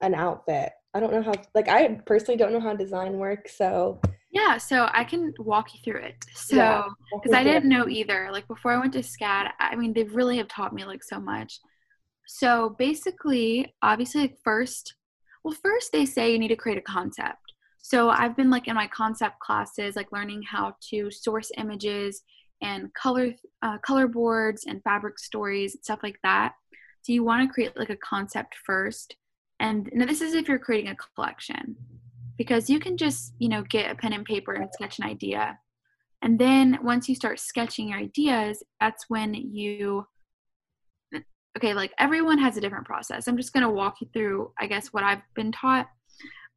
an 0.00 0.14
outfit 0.14 0.72
I 0.92 1.00
don't 1.00 1.12
know 1.12 1.22
how 1.22 1.34
like 1.54 1.68
I 1.68 1.88
personally 2.06 2.36
don't 2.36 2.52
know 2.52 2.60
how 2.60 2.74
design 2.74 3.18
works, 3.18 3.56
so 3.56 4.00
yeah, 4.32 4.58
so 4.58 4.88
I 4.92 5.04
can 5.04 5.32
walk 5.38 5.74
you 5.74 5.80
through 5.84 6.02
it. 6.02 6.24
So, 6.34 6.84
because 7.12 7.36
I 7.36 7.42
didn't 7.42 7.68
know 7.68 7.88
either. 7.88 8.28
Like 8.30 8.46
before 8.46 8.72
I 8.72 8.78
went 8.78 8.92
to 8.92 9.00
SCAD, 9.00 9.50
I 9.58 9.76
mean, 9.76 9.92
they 9.92 10.04
really 10.04 10.36
have 10.38 10.48
taught 10.48 10.72
me 10.72 10.84
like 10.84 11.02
so 11.02 11.20
much. 11.20 11.60
So 12.26 12.76
basically, 12.78 13.74
obviously, 13.82 14.22
like 14.22 14.38
first, 14.44 14.94
well, 15.44 15.56
first 15.62 15.92
they 15.92 16.06
say 16.06 16.32
you 16.32 16.38
need 16.38 16.48
to 16.48 16.56
create 16.56 16.78
a 16.78 16.82
concept. 16.82 17.38
So 17.82 18.10
I've 18.10 18.36
been 18.36 18.50
like 18.50 18.68
in 18.68 18.74
my 18.74 18.86
concept 18.88 19.40
classes, 19.40 19.96
like 19.96 20.12
learning 20.12 20.42
how 20.42 20.74
to 20.90 21.10
source 21.10 21.50
images 21.56 22.22
and 22.62 22.92
color 22.94 23.32
uh, 23.62 23.78
color 23.78 24.06
boards 24.06 24.64
and 24.66 24.82
fabric 24.82 25.18
stories 25.18 25.74
and 25.74 25.84
stuff 25.84 26.00
like 26.02 26.18
that. 26.22 26.52
So 27.02 27.12
you 27.12 27.24
want 27.24 27.46
to 27.46 27.52
create 27.52 27.76
like 27.76 27.90
a 27.90 27.96
concept 27.96 28.54
first, 28.64 29.16
and 29.58 29.88
now 29.92 30.06
this 30.06 30.20
is 30.20 30.34
if 30.34 30.48
you're 30.48 30.58
creating 30.58 30.90
a 30.90 30.96
collection 30.96 31.76
because 32.36 32.70
you 32.70 32.80
can 32.80 32.96
just 32.96 33.34
you 33.38 33.48
know 33.48 33.62
get 33.62 33.90
a 33.90 33.94
pen 33.94 34.12
and 34.12 34.24
paper 34.24 34.52
and 34.54 34.70
sketch 34.72 34.98
an 34.98 35.04
idea. 35.04 35.58
And 36.22 36.38
then 36.38 36.78
once 36.82 37.08
you 37.08 37.14
start 37.14 37.40
sketching 37.40 37.88
your 37.88 37.98
ideas 37.98 38.62
that's 38.80 39.06
when 39.08 39.34
you 39.34 40.06
okay 41.56 41.74
like 41.74 41.92
everyone 41.98 42.38
has 42.38 42.56
a 42.56 42.60
different 42.60 42.86
process. 42.86 43.26
I'm 43.26 43.36
just 43.36 43.52
going 43.52 43.64
to 43.64 43.70
walk 43.70 44.00
you 44.00 44.08
through 44.12 44.52
i 44.58 44.66
guess 44.66 44.88
what 44.88 45.04
i've 45.04 45.22
been 45.34 45.52
taught. 45.52 45.88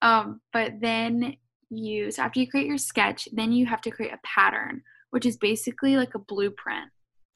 Um, 0.02 0.42
but 0.52 0.74
then 0.82 1.38
you 1.70 2.12
so 2.12 2.24
after 2.24 2.40
you 2.40 2.50
create 2.50 2.68
your 2.68 2.78
sketch 2.78 3.28
then 3.32 3.52
you 3.52 3.66
have 3.66 3.82
to 3.82 3.92
create 3.92 4.14
a 4.14 4.20
pattern 4.24 4.84
which 5.12 5.26
is 5.26 5.38
basically 5.38 5.96
like 5.96 6.16
a 6.16 6.20
blueprint 6.20 6.90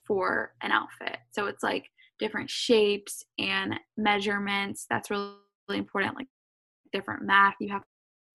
for 0.07 0.53
an 0.63 0.71
outfit. 0.71 1.17
So 1.31 1.45
it's 1.45 1.61
like 1.61 1.89
different 2.19 2.49
shapes 2.49 3.23
and 3.39 3.75
measurements 3.97 4.85
that's 4.89 5.09
really, 5.09 5.31
really 5.69 5.79
important 5.79 6.15
like 6.15 6.27
different 6.91 7.23
math 7.23 7.55
you 7.59 7.69
have 7.69 7.83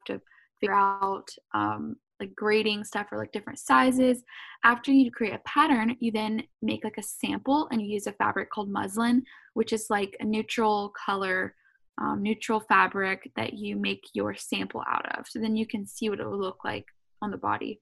to 0.06 0.20
figure 0.60 0.74
out 0.74 1.28
um, 1.54 1.96
like 2.22 2.34
grading 2.36 2.84
stuff 2.84 3.08
for 3.08 3.18
like 3.18 3.32
different 3.32 3.58
sizes. 3.58 4.22
After 4.64 4.92
you 4.92 5.10
create 5.10 5.34
a 5.34 5.40
pattern, 5.44 5.96
you 5.98 6.12
then 6.12 6.44
make 6.62 6.84
like 6.84 6.98
a 6.98 7.02
sample 7.02 7.68
and 7.72 7.82
you 7.82 7.88
use 7.88 8.06
a 8.06 8.12
fabric 8.12 8.48
called 8.50 8.70
muslin, 8.70 9.24
which 9.54 9.72
is 9.72 9.86
like 9.90 10.16
a 10.20 10.24
neutral 10.24 10.92
color, 11.04 11.54
um, 12.00 12.22
neutral 12.22 12.60
fabric 12.60 13.30
that 13.34 13.54
you 13.54 13.74
make 13.74 14.04
your 14.14 14.36
sample 14.36 14.84
out 14.88 15.18
of. 15.18 15.26
So 15.26 15.40
then 15.40 15.56
you 15.56 15.66
can 15.66 15.84
see 15.84 16.08
what 16.08 16.20
it 16.20 16.26
will 16.26 16.40
look 16.40 16.64
like 16.64 16.86
on 17.20 17.32
the 17.32 17.36
body. 17.36 17.80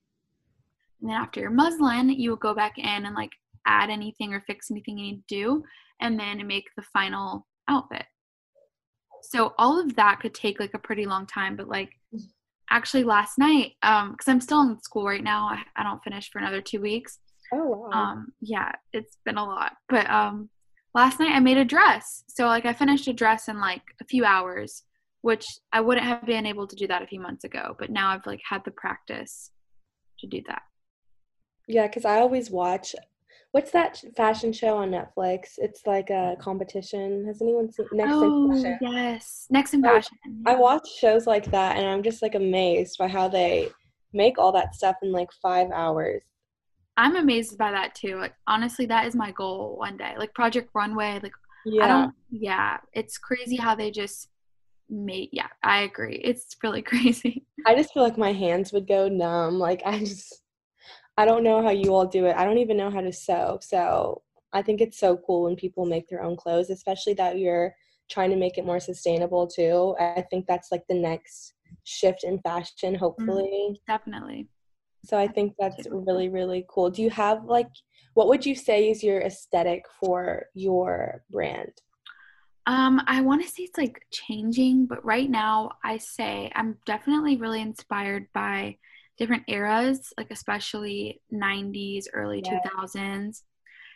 And 1.01 1.09
then 1.11 1.17
after 1.17 1.39
your 1.39 1.51
muslin, 1.51 2.09
you 2.09 2.31
will 2.31 2.37
go 2.37 2.55
back 2.55 2.79
in 2.79 3.05
and 3.05 3.15
like 3.15 3.31
add 3.65 3.89
anything 3.89 4.33
or 4.33 4.41
fix 4.41 4.71
anything 4.71 4.97
you 4.97 5.11
need 5.11 5.23
to 5.27 5.35
do, 5.35 5.63
and 5.99 6.19
then 6.19 6.45
make 6.47 6.65
the 6.75 6.83
final 6.93 7.47
outfit. 7.67 8.05
So 9.23 9.53
all 9.57 9.79
of 9.79 9.95
that 9.95 10.19
could 10.19 10.33
take 10.33 10.59
like 10.59 10.73
a 10.73 10.79
pretty 10.79 11.05
long 11.05 11.25
time, 11.27 11.55
but 11.55 11.67
like 11.67 11.91
actually 12.69 13.03
last 13.03 13.37
night, 13.37 13.73
um, 13.83 14.11
because 14.11 14.27
I'm 14.27 14.41
still 14.41 14.61
in 14.61 14.81
school 14.81 15.05
right 15.05 15.23
now, 15.23 15.47
I, 15.47 15.61
I 15.75 15.83
don't 15.83 16.03
finish 16.03 16.29
for 16.31 16.39
another 16.39 16.61
two 16.61 16.81
weeks. 16.81 17.19
Oh 17.53 17.65
wow. 17.65 17.89
Um, 17.91 18.33
yeah, 18.41 18.71
it's 18.93 19.17
been 19.25 19.37
a 19.37 19.45
lot. 19.45 19.73
But 19.89 20.09
um 20.09 20.49
last 20.95 21.19
night 21.19 21.35
I 21.35 21.39
made 21.39 21.57
a 21.57 21.65
dress. 21.65 22.23
So 22.27 22.45
like 22.45 22.65
I 22.65 22.73
finished 22.73 23.07
a 23.07 23.13
dress 23.13 23.47
in 23.47 23.59
like 23.59 23.83
a 24.01 24.05
few 24.05 24.25
hours, 24.25 24.83
which 25.21 25.45
I 25.71 25.81
wouldn't 25.81 26.07
have 26.07 26.25
been 26.25 26.45
able 26.45 26.67
to 26.67 26.75
do 26.75 26.87
that 26.87 27.03
a 27.03 27.07
few 27.07 27.19
months 27.19 27.43
ago, 27.43 27.75
but 27.77 27.91
now 27.91 28.09
I've 28.09 28.25
like 28.25 28.41
had 28.49 28.63
the 28.65 28.71
practice 28.71 29.51
to 30.19 30.27
do 30.27 30.41
that. 30.47 30.63
Yeah, 31.67 31.87
because 31.87 32.05
I 32.05 32.19
always 32.19 32.49
watch 32.49 32.95
What's 33.51 33.71
that 33.71 34.01
fashion 34.15 34.53
show 34.53 34.77
on 34.77 34.91
Netflix? 34.91 35.55
It's 35.57 35.85
like 35.85 36.09
a 36.09 36.37
competition. 36.39 37.25
Has 37.25 37.41
anyone 37.41 37.69
seen 37.69 37.85
Next 37.91 38.13
oh, 38.13 38.51
in 38.51 38.55
Fashion? 38.55 38.77
yes, 38.81 39.47
Next 39.49 39.73
in 39.73 39.81
Fashion. 39.81 40.17
I, 40.45 40.53
I 40.53 40.55
watch 40.55 40.87
shows 40.89 41.27
like 41.27 41.51
that, 41.51 41.75
and 41.75 41.85
I'm 41.85 42.01
just 42.01 42.21
like 42.21 42.35
amazed 42.35 42.97
by 42.97 43.09
how 43.09 43.27
they 43.27 43.69
make 44.13 44.37
all 44.37 44.53
that 44.53 44.73
stuff 44.73 44.95
in 45.03 45.11
like 45.11 45.29
five 45.41 45.69
hours. 45.71 46.23
I'm 46.95 47.17
amazed 47.17 47.57
by 47.57 47.71
that 47.71 47.93
too. 47.93 48.17
Like 48.17 48.33
honestly, 48.47 48.85
that 48.85 49.05
is 49.05 49.15
my 49.15 49.31
goal 49.31 49.75
one 49.77 49.97
day. 49.97 50.13
Like 50.17 50.33
Project 50.33 50.69
Runway. 50.73 51.19
Like 51.21 51.33
yeah. 51.65 51.83
I 51.83 51.87
don't. 51.87 52.13
Yeah, 52.31 52.77
it's 52.93 53.17
crazy 53.17 53.57
how 53.57 53.75
they 53.75 53.91
just 53.91 54.29
made. 54.89 55.29
Yeah, 55.31 55.47
I 55.63 55.81
agree. 55.81 56.21
It's 56.23 56.55
really 56.63 56.81
crazy. 56.91 57.45
I 57.65 57.75
just 57.75 57.93
feel 57.93 58.03
like 58.03 58.17
my 58.17 58.31
hands 58.31 58.71
would 58.71 58.87
go 58.87 59.09
numb. 59.09 59.59
Like 59.59 59.81
I 59.85 59.99
just 59.99 60.41
I 61.21 61.25
don't 61.25 61.43
know 61.43 61.61
how 61.61 61.69
you 61.69 61.93
all 61.93 62.07
do 62.07 62.25
it. 62.25 62.35
I 62.35 62.45
don't 62.45 62.57
even 62.57 62.77
know 62.77 62.89
how 62.89 63.01
to 63.01 63.13
sew. 63.13 63.59
So 63.61 64.23
I 64.53 64.63
think 64.63 64.81
it's 64.81 64.97
so 64.97 65.17
cool 65.17 65.43
when 65.43 65.55
people 65.55 65.85
make 65.85 66.07
their 66.07 66.23
own 66.23 66.35
clothes, 66.35 66.71
especially 66.71 67.13
that 67.13 67.37
you're 67.37 67.75
trying 68.09 68.31
to 68.31 68.35
make 68.35 68.57
it 68.57 68.65
more 68.65 68.79
sustainable 68.79 69.45
too. 69.45 69.95
I 69.99 70.25
think 70.31 70.47
that's 70.47 70.71
like 70.71 70.81
the 70.89 70.95
next 70.95 71.53
shift 71.83 72.23
in 72.23 72.39
fashion, 72.39 72.93
mm-hmm. 72.93 72.95
hopefully. 72.95 73.67
Mm, 73.69 73.75
definitely. 73.87 74.47
So 75.05 75.15
I 75.15 75.27
think 75.27 75.53
that's 75.59 75.87
really, 75.91 76.27
really 76.29 76.65
cool. 76.67 76.89
Do 76.89 77.03
you 77.03 77.11
have 77.11 77.45
like, 77.45 77.69
what 78.15 78.27
would 78.27 78.43
you 78.43 78.55
say 78.55 78.89
is 78.89 79.03
your 79.03 79.21
aesthetic 79.21 79.85
for 79.99 80.47
your 80.55 81.23
brand? 81.29 81.73
Um, 82.65 82.99
I 83.05 83.21
want 83.21 83.43
to 83.43 83.47
say 83.47 83.61
it's 83.61 83.77
like 83.77 84.01
changing, 84.11 84.87
but 84.87 85.05
right 85.05 85.29
now 85.29 85.73
I 85.83 85.97
say 85.97 86.51
I'm 86.55 86.77
definitely 86.87 87.37
really 87.37 87.61
inspired 87.61 88.25
by 88.33 88.77
different 89.21 89.43
eras, 89.47 90.11
like 90.17 90.31
especially 90.31 91.21
90s, 91.31 92.05
early 92.11 92.41
yeah. 92.43 92.57
2000s. 92.75 93.43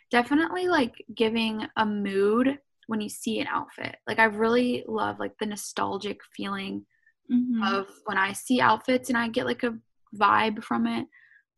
Definitely 0.08 0.68
like 0.68 1.04
giving 1.16 1.66
a 1.76 1.84
mood 1.84 2.60
when 2.86 3.00
you 3.00 3.08
see 3.08 3.40
an 3.40 3.48
outfit. 3.48 3.96
Like 4.06 4.20
I 4.20 4.26
really 4.26 4.84
love 4.86 5.18
like 5.18 5.36
the 5.40 5.46
nostalgic 5.46 6.20
feeling 6.36 6.86
mm-hmm. 7.28 7.60
of 7.60 7.88
when 8.04 8.16
I 8.16 8.34
see 8.34 8.60
outfits 8.60 9.08
and 9.08 9.18
I 9.18 9.26
get 9.26 9.46
like 9.46 9.64
a 9.64 9.76
vibe 10.14 10.62
from 10.62 10.86
it. 10.86 11.08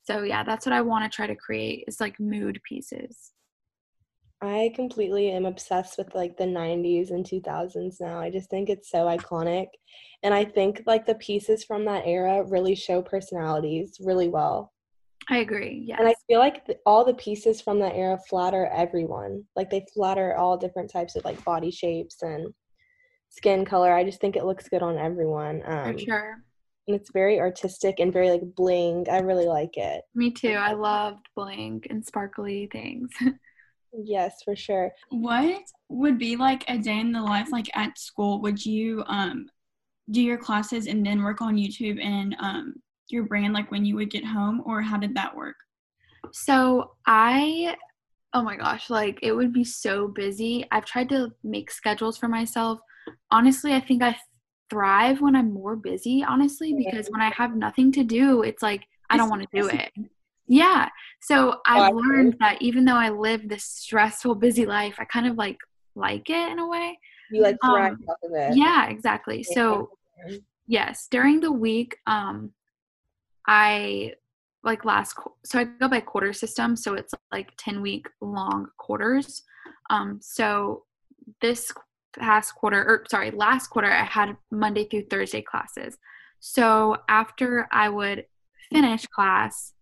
So 0.05 0.23
yeah, 0.23 0.45
that's 0.45 0.65
what 0.65 0.73
I 0.73 0.81
want 0.81 1.05
to 1.05 1.15
try 1.15 1.27
to 1.27 1.37
create 1.37 1.85
is 1.87 2.01
like 2.01 2.19
mood 2.19 2.63
pieces. 2.67 3.33
I 4.40 4.72
completely 4.77 5.31
am 5.31 5.46
obsessed 5.46 5.98
with 5.98 6.14
like 6.14 6.37
the 6.37 6.44
90s 6.44 7.11
and 7.11 7.24
2000s 7.24 8.01
now. 8.01 8.20
I 8.20 8.31
just 8.31 8.48
think 8.48 8.68
it's 8.68 8.90
so 8.90 9.07
iconic. 9.07 9.66
And 10.22 10.33
I 10.33 10.44
think 10.44 10.83
like 10.87 11.07
the 11.07 11.16
pieces 11.16 11.64
from 11.64 11.85
that 11.87 12.07
era 12.07 12.44
really 12.44 12.77
show 12.77 13.03
personalities 13.03 13.96
really 14.01 14.29
well. 14.29 14.72
I 15.29 15.38
agree. 15.38 15.85
Yes. 15.87 15.98
And 15.98 16.09
I 16.09 16.14
feel 16.27 16.38
like 16.38 16.64
the, 16.66 16.77
all 16.87 17.05
the 17.05 17.14
pieces 17.14 17.61
from 17.61 17.81
that 17.81 17.94
era 17.94 18.18
flatter 18.29 18.66
everyone. 18.66 19.44
Like 19.57 19.70
they 19.70 19.85
flatter 19.92 20.37
all 20.37 20.57
different 20.57 20.90
types 20.90 21.16
of 21.16 21.24
like 21.24 21.44
body 21.44 21.70
shapes 21.70 22.22
and 22.22 22.55
skin 23.31 23.64
color. 23.64 23.92
I 23.92 24.05
just 24.05 24.20
think 24.20 24.37
it 24.37 24.44
looks 24.44 24.68
good 24.68 24.83
on 24.83 24.98
everyone. 24.98 25.62
Um, 25.66 25.92
For 25.94 25.98
sure. 25.98 26.37
And 26.87 26.96
it's 26.96 27.11
very 27.12 27.40
artistic 27.40 27.96
and 27.98 28.12
very 28.12 28.31
like 28.31 28.55
bling. 28.57 29.07
I 29.11 29.18
really 29.18 29.46
like 29.46 29.77
it. 29.77 30.03
Me 30.14 30.31
too. 30.31 30.53
I 30.53 30.72
loved 30.72 31.27
bling 31.35 31.83
and 31.90 32.05
sparkly 32.05 32.68
things. 32.72 33.11
Yes, 33.92 34.42
for 34.44 34.57
sure. 34.57 34.92
What 35.11 35.62
would 35.88 36.18
be 36.18 36.37
like 36.37 36.64
a 36.68 36.79
day 36.79 36.98
in 37.01 37.12
the 37.12 37.22
life 37.22 37.51
like 37.53 37.70
at 37.74 37.98
school? 37.98 38.40
Would 38.42 38.64
you 38.64 39.05
um 39.07 39.48
do 40.11 40.22
your 40.22 40.38
classes 40.38 40.87
and 40.87 41.05
then 41.05 41.22
work 41.22 41.40
on 41.40 41.57
YouTube 41.57 42.03
and 42.03 42.37
um 42.40 42.74
your 43.09 43.24
brand 43.24 43.55
like 43.55 43.70
when 43.70 43.85
you 43.85 43.94
would 43.96 44.11
get 44.11 44.24
home 44.24 44.62
or 44.66 44.83
how 44.83 44.98
did 44.98 45.14
that 45.14 45.35
work? 45.35 45.57
So 46.33 46.92
I 47.07 47.77
oh 48.35 48.42
my 48.42 48.57
gosh, 48.57 48.90
like 48.90 49.18
it 49.22 49.33
would 49.33 49.53
be 49.53 49.64
so 49.64 50.09
busy. 50.09 50.64
I've 50.70 50.85
tried 50.85 51.09
to 51.11 51.33
make 51.42 51.70
schedules 51.70 52.18
for 52.18 52.29
myself. 52.29 52.81
Honestly, 53.31 53.72
I 53.72 53.81
think 53.81 54.03
I 54.03 54.16
thrive 54.68 55.22
when 55.22 55.35
I'm 55.35 55.53
more 55.53 55.77
busy, 55.77 56.22
honestly, 56.22 56.74
because 56.74 57.09
when 57.09 57.22
I 57.22 57.31
have 57.31 57.57
nothing 57.57 57.90
to 57.92 58.05
do, 58.05 58.42
it's 58.42 58.62
like 58.62 58.85
I 59.09 59.16
don't 59.16 59.31
want 59.31 59.42
to 59.42 59.48
do 59.62 59.68
it. 59.68 59.90
Yeah. 60.49 60.89
So 61.21 61.61
I've 61.67 61.95
learned 61.95 62.37
that 62.41 62.61
even 62.63 62.85
though 62.85 62.97
I 62.97 63.11
live 63.11 63.49
this 63.49 63.65
stressful, 63.65 64.37
busy 64.37 64.67
life, 64.67 64.97
I 64.99 65.05
kind 65.05 65.27
of 65.27 65.37
like 65.37 65.59
like 65.95 66.31
it 66.31 66.53
in 66.53 66.59
a 66.59 66.67
way. 66.67 66.99
You 67.31 67.43
like 67.43 67.57
thrive 67.65 67.93
um, 67.93 68.05
off 68.09 68.17
of 68.23 68.31
it. 68.33 68.57
Yeah, 68.57 68.89
exactly. 68.89 69.43
So 69.43 69.91
yes, 70.67 71.07
during 71.11 71.41
the 71.41 71.53
week, 71.53 71.97
um, 72.07 72.53
I 73.47 74.15
like 74.65 74.85
last 74.85 75.17
so 75.45 75.59
I 75.59 75.65
go 75.65 75.89
by 75.89 76.01
quarter 76.01 76.33
system, 76.33 76.77
so 76.77 76.95
it's 76.95 77.15
like 77.31 77.53
ten 77.59 77.83
week 77.83 78.09
long 78.21 78.69
quarters. 78.79 79.43
Um, 79.91 80.19
so 80.23 80.85
this 81.41 81.73
past 82.19 82.55
quarter, 82.55 82.83
or 82.83 83.05
sorry, 83.11 83.31
last 83.31 83.69
quarter, 83.69 83.91
I 83.91 84.05
had 84.05 84.37
Monday 84.51 84.87
through 84.87 85.07
Thursday 85.11 85.43
classes. 85.43 85.99
So 86.41 86.97
after 87.09 87.69
I 87.73 87.89
would 87.89 88.27
finish 88.71 89.07
class, 89.07 89.75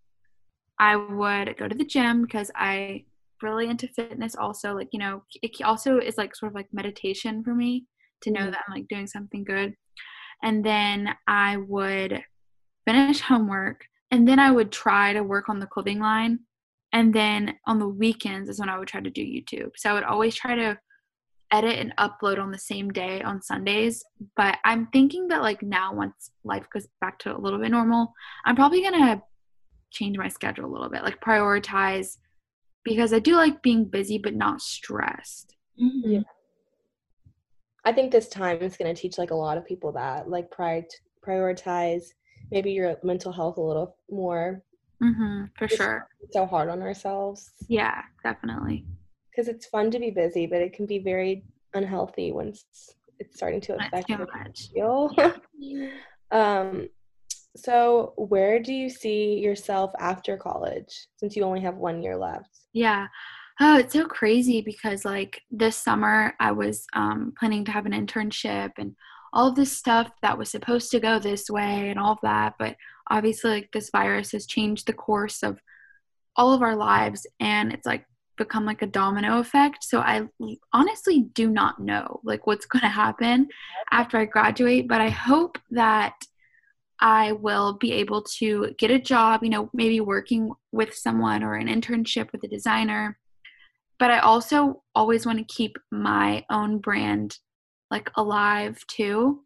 I 0.79 0.97
would 0.97 1.57
go 1.57 1.69
to 1.69 1.75
the 1.75 1.85
gym 1.85 2.23
because 2.23 2.51
I 2.55 3.05
really 3.43 3.69
into 3.69 3.89
fitness 3.89 4.35
also 4.35 4.75
like 4.75 4.89
you 4.93 4.99
know 4.99 5.23
it 5.43 5.63
also 5.63 5.99
is 5.99 6.17
like 6.17 6.35
sort 6.35 6.53
of 6.53 6.57
like 6.57 6.69
meditation 6.73 7.45
for 7.45 7.55
me 7.55 7.85
to 8.23 8.31
know 8.31 8.41
mm-hmm. 8.41 8.51
that 8.51 8.65
I'm 8.67 8.75
like 8.75 8.89
doing 8.89 9.07
something 9.07 9.45
good 9.45 9.75
and 10.43 10.65
then 10.65 11.15
I 11.27 11.59
would 11.59 12.23
finish 12.87 13.21
homework 13.21 13.85
and 14.11 14.27
then 14.27 14.39
I 14.39 14.51
would 14.51 14.73
try 14.73 15.13
to 15.13 15.23
work 15.23 15.49
on 15.49 15.61
the 15.61 15.67
clothing 15.67 15.99
line 15.99 16.41
and 16.93 17.13
then 17.13 17.55
on 17.67 17.79
the 17.79 17.89
weekends 17.89 18.49
is 18.49 18.59
when 18.59 18.71
I 18.71 18.79
would 18.79 18.89
try 18.89 19.01
to 19.01 19.11
do 19.11 19.23
YouTube 19.23 19.73
so 19.77 19.91
I 19.91 19.93
would 19.93 20.05
always 20.05 20.35
try 20.35 20.55
to 20.55 20.79
edit 21.53 21.79
and 21.79 21.95
upload 21.97 22.41
on 22.41 22.51
the 22.51 22.59
same 22.59 22.91
day 22.91 23.23
on 23.23 23.43
Sundays. 23.43 24.05
But 24.37 24.59
I'm 24.65 24.87
thinking 24.89 25.29
that 25.29 25.43
like 25.43 25.63
now 25.63 25.95
once 25.95 26.31
life 26.45 26.67
goes 26.73 26.87
back 27.01 27.19
to 27.21 27.37
a 27.37 27.39
little 27.39 27.59
bit 27.59 27.71
normal, 27.71 28.13
I'm 28.45 28.57
probably 28.57 28.83
gonna 28.83 29.23
change 29.97 30.19
my 30.19 30.29
schedule 30.29 30.67
a 30.67 30.73
little 30.73 30.89
bit, 30.89 31.03
like 31.03 31.21
prioritize 31.21 32.19
because 32.85 33.13
I 33.13 33.19
do 33.19 33.35
like 33.35 33.63
being 33.63 33.85
busy 33.85 34.19
but 34.19 34.35
not 34.35 34.61
stressed. 34.61 35.57
Mm-hmm. 35.83 36.11
Yeah. 36.13 36.21
I 37.85 37.93
think 37.93 38.11
this 38.11 38.29
time 38.29 38.61
is 38.63 38.77
going 38.77 38.93
to 38.95 39.01
teach 39.01 39.17
like 39.19 39.31
a 39.31 39.35
lot 39.35 39.59
of 39.59 39.65
people 39.67 39.93
that 39.93 40.29
like 40.29 40.51
prior 40.51 40.85
prioritize 41.27 42.05
maybe 42.51 42.71
your 42.73 42.97
mental 43.03 43.33
health 43.33 43.57
a 43.59 43.63
little 43.63 43.97
more. 44.11 44.63
Mm-hmm, 45.03 45.45
for 45.57 45.67
Just 45.69 45.79
sure. 45.79 46.09
So 46.33 46.47
hard 46.47 46.69
on 46.69 46.83
ourselves 46.83 47.51
Yeah, 47.69 48.03
definitely. 48.23 48.85
because 49.31 49.49
it's 49.49 49.67
fun 49.67 49.91
to 49.93 49.99
be 49.99 50.11
busy, 50.11 50.47
but 50.47 50.61
it 50.61 50.73
can 50.73 50.87
be 50.87 50.99
very 50.99 51.45
unhealthy 51.75 52.33
once 52.33 52.65
it's 53.19 53.37
starting 53.37 53.61
to 53.63 53.77
affect 53.77 54.09
too 54.09 54.15
your 54.15 54.27
much. 54.27 54.69
feel. 54.75 55.11
um, 56.31 56.89
so 57.57 58.13
where 58.17 58.61
do 58.61 58.73
you 58.73 58.89
see 58.89 59.39
yourself 59.39 59.93
after 59.99 60.37
college 60.37 61.09
since 61.17 61.37
you 61.37 61.43
only 61.43 61.61
have 61.61 61.77
one 61.77 62.03
year 62.03 62.17
left? 62.17 62.51
Yeah. 62.73 63.07
Oh, 63.61 63.79
it's 63.79 63.95
so 63.95 64.07
crazy 64.07 64.61
because 64.61 65.05
like 65.05 65.41
this 65.51 65.77
summer 65.77 66.35
I 66.39 66.53
was 66.53 66.87
um, 66.93 67.33
planning 67.39 67.65
to 67.65 67.73
have 67.73 67.87
an 67.87 67.93
internship 67.93 68.73
and 68.77 68.95
all 69.33 69.49
of 69.49 69.55
this 69.55 69.77
stuff 69.77 70.11
that 70.23 70.37
was 70.37 70.51
supposed 70.51 70.91
to 70.91 71.01
go 71.01 71.19
this 71.19 71.49
way 71.49 71.89
and 71.91 71.99
all 71.99 72.13
of 72.13 72.19
that, 72.23 72.55
but 72.59 72.77
obviously 73.09 73.51
like 73.51 73.71
this 73.73 73.91
virus 73.91 74.33
has 74.33 74.47
changed 74.47 74.87
the 74.87 74.93
course 74.93 75.43
of 75.43 75.59
all 76.37 76.53
of 76.53 76.63
our 76.63 76.77
lives 76.77 77.27
and 77.41 77.73
it's 77.73 77.87
like 77.87 78.05
become 78.37 78.67
like 78.67 78.83
a 78.83 78.87
domino 78.87 79.39
effect. 79.39 79.83
So 79.83 80.01
I 80.01 80.29
honestly 80.73 81.27
do 81.33 81.49
not 81.49 81.81
know 81.81 82.21
like 82.25 82.47
what's 82.47 82.67
going 82.67 82.83
to 82.83 82.89
happen 82.89 83.49
after 83.91 84.19
I 84.19 84.27
graduate, 84.27 84.89
but 84.89 85.01
I 85.01 85.09
hope 85.09 85.59
that 85.71 86.15
I 87.01 87.33
will 87.33 87.75
be 87.75 87.93
able 87.93 88.23
to 88.39 88.75
get 88.79 88.91
a 88.91 88.99
job, 88.99 89.43
you 89.43 89.51
know, 89.51 89.71
maybe 89.75 90.01
working 90.01 90.51
with 90.73 90.95
someone 90.95 91.43
or 91.43 91.55
an 91.55 91.69
internship 91.69 92.33
with 92.33 92.43
a 92.45 92.49
designer. 92.49 93.19
But 93.99 94.11
I 94.11 94.19
also 94.19 94.83
always 94.95 95.27
want 95.27 95.39
to 95.39 95.55
keep 95.55 95.77
my 95.91 96.45
own 96.51 96.79
brand 96.79 97.39
like 97.91 98.11
alive 98.17 98.83
too. 98.89 99.45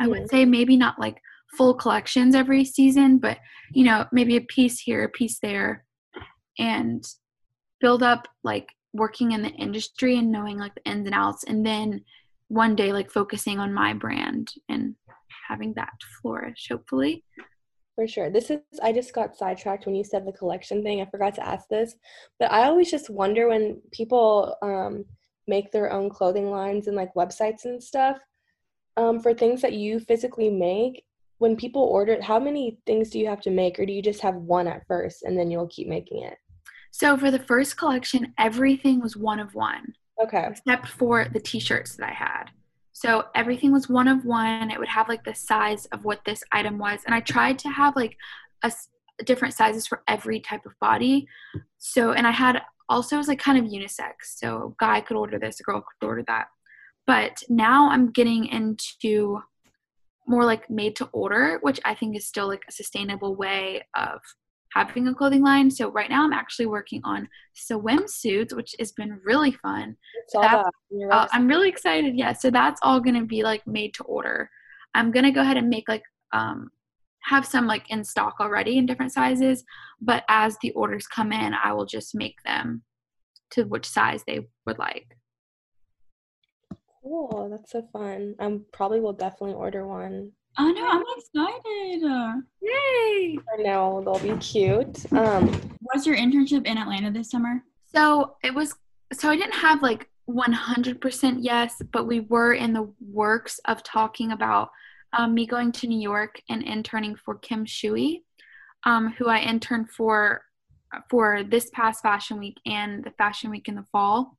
I 0.00 0.06
Mhm. 0.06 0.10
would 0.10 0.30
say 0.30 0.44
maybe 0.44 0.76
not 0.76 0.98
like 0.98 1.20
full 1.56 1.74
collections 1.74 2.34
every 2.34 2.64
season, 2.64 3.18
but 3.18 3.38
you 3.72 3.84
know, 3.84 4.06
maybe 4.12 4.36
a 4.36 4.40
piece 4.42 4.80
here, 4.80 5.04
a 5.04 5.08
piece 5.08 5.38
there, 5.40 5.84
and 6.58 7.04
build 7.80 8.02
up 8.02 8.28
like 8.44 8.68
working 8.92 9.32
in 9.32 9.42
the 9.42 9.50
industry 9.50 10.18
and 10.18 10.32
knowing 10.32 10.58
like 10.58 10.74
the 10.74 10.90
ins 10.90 11.06
and 11.06 11.14
outs, 11.14 11.44
and 11.44 11.64
then 11.64 12.02
one 12.48 12.76
day 12.76 12.92
like 12.92 13.10
focusing 13.10 13.58
on 13.58 13.74
my 13.74 13.92
brand 13.92 14.52
and 14.68 14.94
having 15.46 15.72
that 15.74 15.92
flourish, 16.20 16.68
hopefully. 16.70 17.24
For 17.94 18.06
sure. 18.06 18.30
This 18.30 18.50
is, 18.50 18.60
I 18.82 18.92
just 18.92 19.14
got 19.14 19.36
sidetracked 19.36 19.86
when 19.86 19.94
you 19.94 20.04
said 20.04 20.26
the 20.26 20.32
collection 20.32 20.82
thing. 20.82 21.00
I 21.00 21.06
forgot 21.06 21.34
to 21.36 21.46
ask 21.46 21.66
this, 21.68 21.94
but 22.38 22.52
I 22.52 22.64
always 22.64 22.90
just 22.90 23.08
wonder 23.08 23.48
when 23.48 23.80
people 23.90 24.56
um, 24.62 25.04
make 25.46 25.72
their 25.72 25.90
own 25.90 26.10
clothing 26.10 26.50
lines 26.50 26.88
and 26.88 26.96
like 26.96 27.14
websites 27.14 27.64
and 27.64 27.82
stuff 27.82 28.18
um, 28.96 29.20
for 29.20 29.32
things 29.32 29.62
that 29.62 29.72
you 29.72 30.00
physically 30.00 30.50
make. 30.50 31.04
When 31.38 31.56
people 31.56 31.82
order 31.82 32.12
it, 32.12 32.22
how 32.22 32.38
many 32.38 32.78
things 32.86 33.10
do 33.10 33.18
you 33.18 33.26
have 33.28 33.42
to 33.42 33.50
make, 33.50 33.78
or 33.78 33.86
do 33.86 33.92
you 33.92 34.02
just 34.02 34.20
have 34.20 34.36
one 34.36 34.66
at 34.66 34.86
first 34.86 35.22
and 35.22 35.38
then 35.38 35.50
you'll 35.50 35.68
keep 35.68 35.86
making 35.86 36.22
it? 36.22 36.38
So 36.90 37.16
for 37.16 37.30
the 37.30 37.38
first 37.38 37.76
collection, 37.76 38.32
everything 38.38 39.00
was 39.00 39.16
one 39.16 39.38
of 39.38 39.54
one. 39.54 39.94
Okay. 40.22 40.48
except 40.50 40.88
for 40.88 41.26
the 41.30 41.40
t-shirts 41.40 41.96
that 41.96 42.08
I 42.08 42.12
had. 42.12 42.44
So 42.96 43.24
everything 43.34 43.72
was 43.72 43.90
one 43.90 44.08
of 44.08 44.24
one. 44.24 44.70
It 44.70 44.78
would 44.78 44.88
have 44.88 45.06
like 45.06 45.22
the 45.22 45.34
size 45.34 45.84
of 45.92 46.06
what 46.06 46.24
this 46.24 46.42
item 46.50 46.78
was, 46.78 47.00
and 47.04 47.14
I 47.14 47.20
tried 47.20 47.58
to 47.58 47.68
have 47.68 47.94
like 47.94 48.16
a 48.62 48.72
different 49.26 49.52
sizes 49.52 49.86
for 49.86 50.02
every 50.08 50.40
type 50.40 50.64
of 50.64 50.72
body. 50.80 51.28
So 51.76 52.12
and 52.12 52.26
I 52.26 52.30
had 52.30 52.62
also 52.88 53.18
was 53.18 53.28
like 53.28 53.38
kind 53.38 53.58
of 53.58 53.70
unisex. 53.70 54.12
So 54.36 54.48
a 54.72 54.82
guy 54.82 55.02
could 55.02 55.18
order 55.18 55.38
this, 55.38 55.60
a 55.60 55.62
girl 55.62 55.84
could 56.00 56.06
order 56.06 56.24
that. 56.26 56.46
But 57.06 57.42
now 57.50 57.90
I'm 57.90 58.12
getting 58.12 58.46
into 58.46 59.42
more 60.26 60.46
like 60.46 60.70
made 60.70 60.96
to 60.96 61.10
order, 61.12 61.58
which 61.60 61.78
I 61.84 61.94
think 61.94 62.16
is 62.16 62.26
still 62.26 62.48
like 62.48 62.64
a 62.66 62.72
sustainable 62.72 63.36
way 63.36 63.82
of 63.94 64.20
having 64.76 65.08
a 65.08 65.14
clothing 65.14 65.42
line. 65.42 65.70
So 65.70 65.90
right 65.90 66.10
now 66.10 66.24
I'm 66.24 66.32
actually 66.32 66.66
working 66.66 67.00
on 67.04 67.28
swimsuits, 67.56 68.54
which 68.54 68.74
has 68.78 68.92
been 68.92 69.18
really 69.24 69.52
fun. 69.52 69.96
That- 70.34 70.42
that. 70.42 70.64
on 70.66 70.72
your 70.90 71.12
Uh. 71.12 71.28
I'm 71.32 71.48
really 71.48 71.68
excited. 71.68 72.16
Yeah, 72.16 72.32
so 72.32 72.50
that's 72.50 72.80
all 72.82 73.00
gonna 73.00 73.24
be 73.24 73.42
like 73.42 73.66
made 73.66 73.94
to 73.94 74.04
order. 74.04 74.50
I'm 74.94 75.10
gonna 75.10 75.32
go 75.32 75.40
ahead 75.40 75.56
and 75.56 75.68
make 75.68 75.88
like 75.88 76.04
um 76.32 76.70
have 77.22 77.44
some 77.46 77.66
like 77.66 77.90
in 77.90 78.04
stock 78.04 78.34
already 78.38 78.78
in 78.78 78.86
different 78.86 79.12
sizes, 79.12 79.64
but 80.00 80.24
as 80.28 80.56
the 80.62 80.70
orders 80.72 81.06
come 81.06 81.32
in, 81.32 81.54
I 81.54 81.72
will 81.72 81.86
just 81.86 82.14
make 82.14 82.36
them 82.44 82.82
to 83.52 83.64
which 83.64 83.88
size 83.88 84.22
they 84.26 84.40
would 84.66 84.78
like. 84.78 85.16
Cool. 87.02 87.48
That's 87.50 87.70
so 87.72 87.82
fun. 87.92 88.34
I 88.38 88.58
probably 88.72 89.00
will 89.00 89.12
definitely 89.12 89.54
order 89.54 89.86
one. 89.86 90.32
I 90.58 90.72
know. 90.72 90.88
I'm 90.88 91.04
excited. 91.16 92.42
Yay! 92.62 93.38
I 93.52 93.62
know 93.62 94.02
they'll 94.04 94.18
be 94.18 94.38
cute. 94.40 95.12
Um, 95.12 95.60
was 95.94 96.06
your 96.06 96.16
internship 96.16 96.66
in 96.66 96.78
Atlanta 96.78 97.10
this 97.10 97.30
summer? 97.30 97.62
So 97.94 98.36
it 98.42 98.54
was 98.54 98.74
so 99.12 99.30
I 99.30 99.36
didn't 99.36 99.54
have 99.54 99.82
like 99.82 100.08
100% 100.28 101.36
yes, 101.40 101.80
but 101.92 102.06
we 102.06 102.20
were 102.20 102.54
in 102.54 102.72
the 102.72 102.92
works 103.12 103.60
of 103.66 103.82
talking 103.82 104.32
about 104.32 104.70
um, 105.12 105.34
me 105.34 105.46
going 105.46 105.72
to 105.72 105.86
New 105.86 106.00
York 106.00 106.40
and 106.48 106.62
interning 106.62 107.14
for 107.14 107.36
Kim 107.36 107.64
Shui, 107.64 108.24
um, 108.84 109.14
who 109.18 109.28
I 109.28 109.38
interned 109.38 109.90
for 109.90 110.42
for 111.10 111.42
this 111.42 111.68
past 111.74 112.02
Fashion 112.02 112.38
Week 112.38 112.56
and 112.64 113.04
the 113.04 113.10
Fashion 113.12 113.50
Week 113.50 113.68
in 113.68 113.74
the 113.74 113.84
fall. 113.92 114.36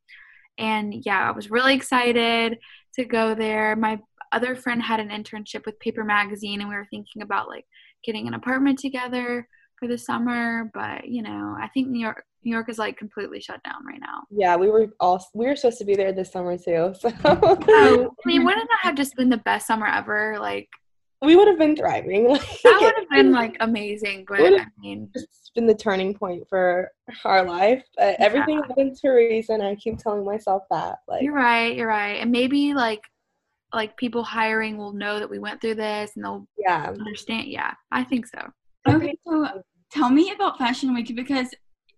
And 0.57 1.05
yeah, 1.05 1.27
I 1.27 1.31
was 1.31 1.51
really 1.51 1.75
excited 1.75 2.57
to 2.95 3.05
go 3.05 3.35
there. 3.35 3.75
My 3.75 3.99
other 4.31 4.55
friend 4.55 4.81
had 4.81 4.99
an 4.99 5.09
internship 5.09 5.65
with 5.65 5.79
Paper 5.79 6.03
Magazine, 6.03 6.61
and 6.61 6.69
we 6.69 6.75
were 6.75 6.87
thinking 6.89 7.21
about 7.21 7.47
like 7.47 7.65
getting 8.03 8.27
an 8.27 8.33
apartment 8.33 8.79
together 8.79 9.47
for 9.77 9.87
the 9.87 9.97
summer. 9.97 10.69
But 10.73 11.07
you 11.07 11.21
know, 11.21 11.55
I 11.59 11.67
think 11.73 11.87
New 11.89 11.99
York 12.01 12.23
New 12.43 12.51
York 12.53 12.69
is 12.69 12.77
like 12.77 12.97
completely 12.97 13.41
shut 13.41 13.61
down 13.63 13.85
right 13.85 13.99
now. 13.99 14.21
yeah, 14.31 14.55
we 14.55 14.69
were 14.69 14.87
all 14.99 15.23
we 15.33 15.45
were 15.47 15.55
supposed 15.55 15.79
to 15.79 15.85
be 15.85 15.95
there 15.95 16.13
this 16.13 16.31
summer 16.31 16.57
too. 16.57 16.93
So 17.01 17.11
Oh, 17.25 18.15
I 18.23 18.27
mean, 18.27 18.45
wouldn't 18.45 18.69
that 18.69 18.79
have 18.83 18.95
just 18.95 19.15
been 19.15 19.29
the 19.29 19.37
best 19.37 19.67
summer 19.67 19.87
ever? 19.87 20.37
Like 20.39 20.69
we 21.21 21.35
would 21.35 21.47
have 21.47 21.57
been 21.57 21.75
thriving. 21.75 22.27
Like, 22.29 22.61
that 22.63 22.79
would 22.81 22.93
have 22.95 23.09
been 23.09 23.31
like 23.31 23.57
amazing. 23.59 24.25
But 24.27 24.53
I 24.53 24.65
mean, 24.79 25.09
it's 25.15 25.51
been 25.55 25.65
the 25.65 25.73
turning 25.75 26.13
point 26.13 26.43
for 26.47 26.91
our 27.25 27.43
life. 27.43 27.83
But 27.97 28.19
everything 28.19 28.59
Yeah. 28.59 28.67
happens 28.67 29.01
for 29.01 29.13
a 29.13 29.15
reason. 29.15 29.61
I 29.61 29.73
keep 29.75 29.97
telling 29.97 30.23
myself 30.23 30.63
that. 30.69 30.99
Like, 31.07 31.23
you're 31.23 31.33
right. 31.33 31.75
You're 31.75 31.87
right. 31.87 32.21
And 32.21 32.31
maybe 32.31 32.73
like 32.75 33.01
like 33.73 33.97
people 33.97 34.23
hiring 34.23 34.77
will 34.77 34.93
know 34.93 35.19
that 35.19 35.29
we 35.29 35.39
went 35.39 35.61
through 35.61 35.75
this 35.75 36.11
and 36.15 36.23
they'll 36.23 36.47
yeah. 36.57 36.89
understand. 36.89 37.47
Yeah, 37.47 37.73
I 37.91 38.03
think 38.03 38.27
so. 38.27 38.39
Okay, 38.87 39.13
so 39.27 39.47
tell 39.91 40.09
me 40.09 40.31
about 40.31 40.57
Fashion 40.57 40.93
Week 40.93 41.13
because 41.15 41.53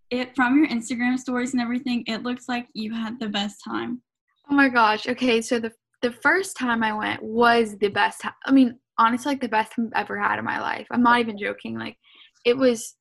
it 0.09 0.35
from 0.35 0.57
your 0.57 0.67
Instagram 0.67 1.17
stories 1.19 1.53
and 1.53 1.61
everything, 1.61 2.03
it 2.07 2.23
looks 2.23 2.49
like 2.49 2.67
you 2.73 2.93
had 2.93 3.19
the 3.19 3.29
best 3.29 3.61
time. 3.63 4.01
Oh 4.49 4.55
my 4.55 4.69
gosh. 4.69 5.07
Okay, 5.07 5.41
so 5.41 5.59
the 5.59 5.71
the 6.01 6.11
first 6.11 6.57
time 6.57 6.83
I 6.83 6.93
went 6.93 7.21
was 7.21 7.77
the 7.77 7.89
best. 7.89 8.21
ti- 8.21 8.29
I 8.45 8.51
mean, 8.51 8.79
honestly, 8.97 9.33
like 9.33 9.41
the 9.41 9.49
best 9.49 9.73
I've 9.77 9.91
ever 9.95 10.17
had 10.17 10.39
in 10.39 10.45
my 10.45 10.59
life. 10.59 10.87
I'm 10.91 11.03
not 11.03 11.19
even 11.19 11.37
joking. 11.37 11.77
Like, 11.77 11.97
it 12.45 12.57
was. 12.57 12.95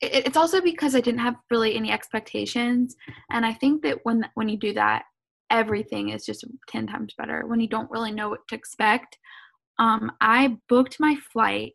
It, 0.00 0.26
it's 0.26 0.36
also 0.36 0.60
because 0.60 0.94
I 0.94 1.00
didn't 1.00 1.20
have 1.20 1.36
really 1.50 1.76
any 1.76 1.92
expectations, 1.92 2.96
and 3.30 3.44
I 3.44 3.52
think 3.52 3.82
that 3.82 3.98
when 4.04 4.28
when 4.34 4.48
you 4.48 4.56
do 4.56 4.72
that, 4.74 5.04
everything 5.50 6.10
is 6.10 6.26
just 6.26 6.44
ten 6.68 6.86
times 6.86 7.14
better. 7.16 7.46
When 7.46 7.60
you 7.60 7.68
don't 7.68 7.90
really 7.90 8.12
know 8.12 8.28
what 8.30 8.46
to 8.48 8.54
expect. 8.54 9.18
Um, 9.78 10.12
I 10.20 10.56
booked 10.68 10.98
my 10.98 11.16
flight 11.32 11.74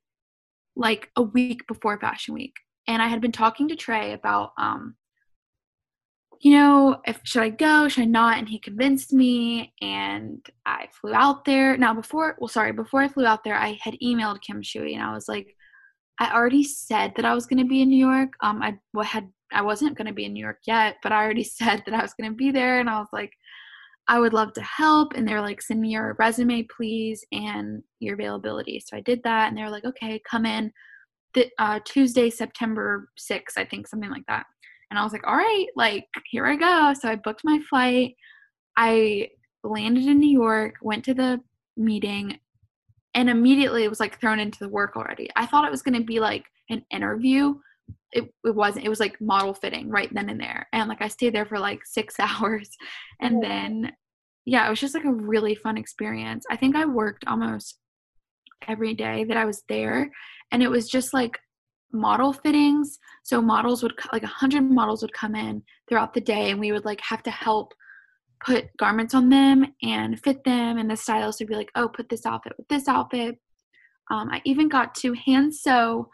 like 0.76 1.10
a 1.16 1.22
week 1.22 1.66
before 1.68 2.00
Fashion 2.00 2.34
Week, 2.34 2.56
and 2.88 3.02
I 3.02 3.08
had 3.08 3.22
been 3.22 3.32
talking 3.32 3.68
to 3.70 3.76
Trey 3.76 4.14
about 4.14 4.52
um 4.58 4.96
you 6.44 6.52
know, 6.52 7.00
if 7.06 7.22
should 7.24 7.42
I 7.42 7.50
go, 7.50 7.88
should 7.88 8.04
I 8.04 8.06
not? 8.06 8.38
And 8.38 8.50
he 8.50 8.60
convinced 8.60 9.14
me 9.14 9.74
and 9.82 10.46
I 10.66 10.90
flew 10.92 11.14
out 11.14 11.46
there. 11.46 11.78
Now 11.78 11.94
before 11.94 12.36
well 12.38 12.50
sorry, 12.50 12.74
before 12.74 13.02
I 13.02 13.08
flew 13.08 13.26
out 13.26 13.44
there, 13.46 13.56
I 13.56 13.80
had 13.82 13.96
emailed 14.04 14.42
Kim 14.42 14.62
Shui 14.62 14.94
and 14.94 15.04
I 15.04 15.14
was 15.14 15.30
like, 15.30 15.56
I 16.20 16.34
already 16.34 16.64
said 16.64 17.14
that 17.16 17.26
I 17.26 17.34
was 17.34 17.46
gonna 17.46 17.66
be 17.66 17.82
in 17.82 17.90
New 17.90 18.06
York. 18.06 18.34
Um 18.42 18.62
I 18.62 18.78
had 19.06 19.30
I 19.54 19.62
wasn't 19.62 19.98
gonna 19.98 20.14
be 20.14 20.26
in 20.26 20.34
New 20.34 20.42
York 20.44 20.60
yet, 20.68 20.98
but 21.02 21.14
I 21.14 21.24
already 21.24 21.44
said 21.60 21.84
that 21.86 21.96
I 21.96 22.02
was 22.02 22.14
gonna 22.14 22.34
be 22.34 22.52
there 22.52 22.80
and 22.82 22.90
I 22.90 23.00
was 23.00 23.10
like, 23.14 23.32
I 24.08 24.20
would 24.20 24.34
love 24.34 24.54
to 24.54 24.62
help. 24.62 25.14
And 25.14 25.28
they're 25.28 25.42
like, 25.42 25.62
send 25.62 25.80
me 25.82 25.90
your 25.90 26.16
resume, 26.20 26.64
please, 26.64 27.24
and 27.32 27.82
your 28.00 28.16
availability. 28.16 28.82
So 28.86 28.98
I 28.98 29.02
did 29.02 29.22
that 29.24 29.48
and 29.48 29.58
they're 29.58 29.70
like, 29.70 29.86
okay, 29.86 30.22
come 30.30 30.46
in 30.46 30.72
the, 31.34 31.50
uh, 31.58 31.80
Tuesday, 31.86 32.30
September 32.30 33.10
6th, 33.20 33.58
I 33.58 33.66
think, 33.66 33.88
something 33.88 34.12
like 34.12 34.26
that. 34.28 34.46
And 34.90 35.00
I 35.00 35.04
was 35.04 35.14
like, 35.14 35.26
all 35.26 35.36
right, 35.36 35.66
like, 35.76 36.06
here 36.30 36.46
I 36.46 36.56
go. 36.56 36.94
So 37.00 37.10
I 37.10 37.16
booked 37.16 37.42
my 37.44 37.60
flight. 37.70 38.16
I 38.78 39.30
landed 39.64 40.06
in 40.06 40.20
New 40.20 40.30
York, 40.30 40.76
went 40.82 41.04
to 41.06 41.14
the 41.14 41.40
meeting, 41.78 42.38
and 43.16 43.30
immediately 43.30 43.84
it 43.84 43.90
was 43.90 44.00
like 44.00 44.20
thrown 44.20 44.40
into 44.40 44.60
the 44.60 44.70
work 44.70 44.96
already. 44.96 45.30
I 45.36 45.46
thought 45.46 45.66
it 45.66 45.72
was 45.72 45.82
going 45.82 45.98
to 45.98 46.06
be 46.06 46.20
like 46.20 46.46
an 46.70 46.84
interview. 46.92 47.56
It, 48.12 48.26
it 48.46 48.56
wasn't. 48.56 48.86
It 48.86 48.90
was 48.90 49.00
like 49.00 49.20
model 49.20 49.54
fitting 49.54 49.90
right 49.90 50.14
then 50.14 50.30
and 50.30 50.40
there. 50.40 50.68
And 50.72 50.88
like 50.88 51.02
I 51.02 51.08
stayed 51.08 51.34
there 51.34 51.46
for 51.46 51.60
like 51.60 51.82
six 51.86 52.16
hours. 52.20 52.70
And 53.22 53.42
then, 53.42 53.92
yeah, 54.46 54.68
it 54.68 54.70
was 54.70 54.80
just 54.80 54.94
like 54.94 55.06
a 55.06 55.12
really 55.12 55.56
fun 55.56 55.78
experience. 55.78 56.46
I 56.50 56.56
think 56.56 56.76
I 56.76 56.86
worked 56.86 57.26
almost 57.28 57.80
every 58.68 58.94
day 58.94 59.24
that 59.26 59.38
I 59.38 59.46
was 59.46 59.64
there. 59.68 60.12
And 60.52 60.62
it 60.62 60.70
was 60.70 60.88
just 60.88 61.14
like 61.14 61.40
model 61.92 62.34
fittings. 62.34 63.00
So 63.24 63.42
models 63.42 63.84
would, 63.84 63.94
like 64.12 64.24
a 64.24 64.28
hundred 64.28 64.64
models 64.70 65.02
would 65.02 65.14
come 65.14 65.36
in 65.36 65.64
throughout 65.90 66.14
the 66.14 66.22
day 66.22 66.52
and 66.52 66.60
we 66.60 66.72
would 66.72 66.86
like 66.86 67.02
have 67.02 67.24
to 67.24 67.32
help 67.32 67.74
put 68.44 68.76
garments 68.78 69.14
on 69.14 69.30
them 69.30 69.66
and 69.82 70.20
fit 70.20 70.44
them 70.44 70.78
and 70.78 70.90
the 70.90 70.98
stylist 70.98 71.40
would 71.40 71.48
be 71.48 71.56
like 71.56 71.72
oh 71.76 71.88
put 71.88 72.10
this 72.10 72.26
outfit 72.26 72.54
with 72.58 72.68
this 72.68 72.88
outfit 72.88 73.38
um, 74.12 74.30
i 74.30 74.42
even 74.44 74.68
got 74.68 74.94
to 74.94 75.14
hand 75.14 75.54
sew 75.54 76.10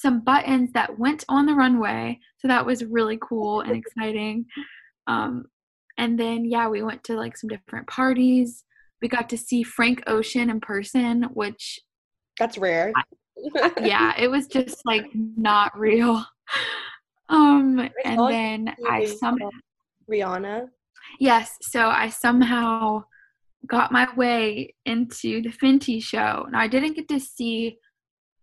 some 0.00 0.20
buttons 0.20 0.72
that 0.72 0.98
went 0.98 1.24
on 1.28 1.44
the 1.44 1.54
runway. 1.54 2.18
So 2.38 2.48
that 2.48 2.64
was 2.64 2.84
really 2.84 3.18
cool 3.20 3.60
and 3.60 3.76
exciting. 3.76 4.46
Um, 5.06 5.44
and 5.98 6.18
then 6.18 6.46
yeah 6.46 6.66
we 6.68 6.82
went 6.82 7.04
to 7.04 7.14
like 7.14 7.36
some 7.36 7.48
different 7.48 7.86
parties. 7.86 8.64
We 9.02 9.08
got 9.08 9.28
to 9.30 9.38
see 9.38 9.62
frank 9.62 10.02
ocean 10.06 10.50
in 10.50 10.60
person 10.60 11.24
which 11.34 11.78
that's 12.38 12.58
rare. 12.58 12.92
I, 12.96 13.72
yeah 13.82 14.14
it 14.18 14.28
was 14.28 14.46
just 14.46 14.80
like 14.84 15.06
not 15.14 15.78
real. 15.78 16.24
Um 17.28 17.88
and 18.04 18.18
then 18.28 18.74
i 18.88 19.04
somehow 19.04 19.50
rihanna. 20.10 20.66
Yes, 21.20 21.56
so 21.62 21.86
I 21.86 22.08
somehow 22.08 23.04
got 23.68 23.92
my 23.92 24.12
way 24.16 24.74
into 24.84 25.40
the 25.40 25.50
Fenty 25.50 26.02
show. 26.02 26.48
Now 26.50 26.58
I 26.58 26.66
didn't 26.66 26.94
get 26.94 27.08
to 27.08 27.20
see 27.20 27.78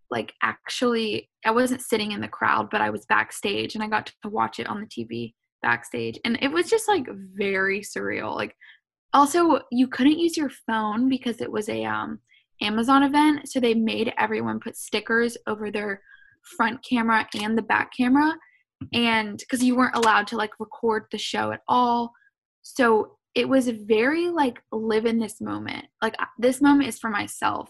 like 0.10 0.34
actually 0.44 1.30
I 1.46 1.52
wasn't 1.52 1.82
sitting 1.82 2.12
in 2.12 2.22
the 2.22 2.28
crowd, 2.28 2.70
but 2.70 2.82
I 2.82 2.90
was 2.90 3.06
backstage 3.06 3.76
and 3.76 3.84
I 3.84 3.88
got 3.88 4.08
to 4.08 4.30
watch 4.30 4.60
it 4.60 4.68
on 4.68 4.82
the 4.82 4.88
TV 4.88 5.34
backstage 5.62 6.20
and 6.24 6.38
it 6.42 6.52
was 6.52 6.70
just 6.70 6.88
like 6.88 7.08
very 7.36 7.82
surreal. 7.82 8.36
Like 8.36 8.56
also 9.14 9.60
you 9.72 9.88
couldn't 9.88 10.20
use 10.20 10.38
your 10.38 10.52
phone 10.68 11.10
because 11.10 11.42
it 11.42 11.52
was 11.52 11.70
a 11.70 11.86
um 11.86 12.20
Amazon 12.62 13.04
event, 13.04 13.48
so 13.48 13.60
they 13.60 13.76
made 13.76 14.14
everyone 14.18 14.60
put 14.60 14.76
stickers 14.76 15.38
over 15.46 15.70
their 15.70 16.02
front 16.58 16.84
camera 16.84 17.28
and 17.40 17.58
the 17.58 17.62
back 17.62 17.92
camera 17.96 18.34
and 18.94 19.40
because 19.40 19.64
you 19.64 19.76
weren't 19.76 19.96
allowed 19.96 20.28
to 20.28 20.38
like 20.38 20.52
record 20.60 21.04
the 21.12 21.18
show 21.18 21.52
at 21.52 21.62
all 21.68 22.14
so 22.62 23.18
it 23.38 23.48
was 23.48 23.70
very 23.70 24.30
like 24.30 24.60
live 24.72 25.06
in 25.06 25.20
this 25.20 25.40
moment. 25.40 25.86
Like 26.02 26.16
this 26.40 26.60
moment 26.60 26.90
is 26.90 26.98
for 26.98 27.12
myself 27.12 27.70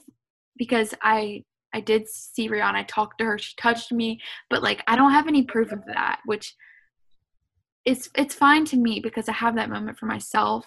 because 0.58 0.94
I 1.02 1.44
I 1.78 1.82
did 1.82 2.08
see 2.10 2.50
Rihanna. 2.50 2.76
I 2.76 2.84
talked 2.84 3.20
to 3.20 3.26
her. 3.26 3.38
She 3.38 3.54
touched 3.56 3.92
me, 3.92 4.20
but 4.50 4.64
like 4.64 4.84
I 4.88 4.96
don't 4.96 5.12
have 5.12 5.28
any 5.28 5.44
proof 5.44 5.72
of 5.72 5.86
that, 5.86 6.20
which 6.26 6.56
it's 7.86 8.10
it's 8.16 8.36
fine 8.36 8.66
to 8.66 8.78
me 8.78 9.00
because 9.00 9.30
I 9.30 9.34
have 9.34 9.56
that 9.56 9.70
moment 9.70 9.98
for 9.98 10.08
myself 10.08 10.66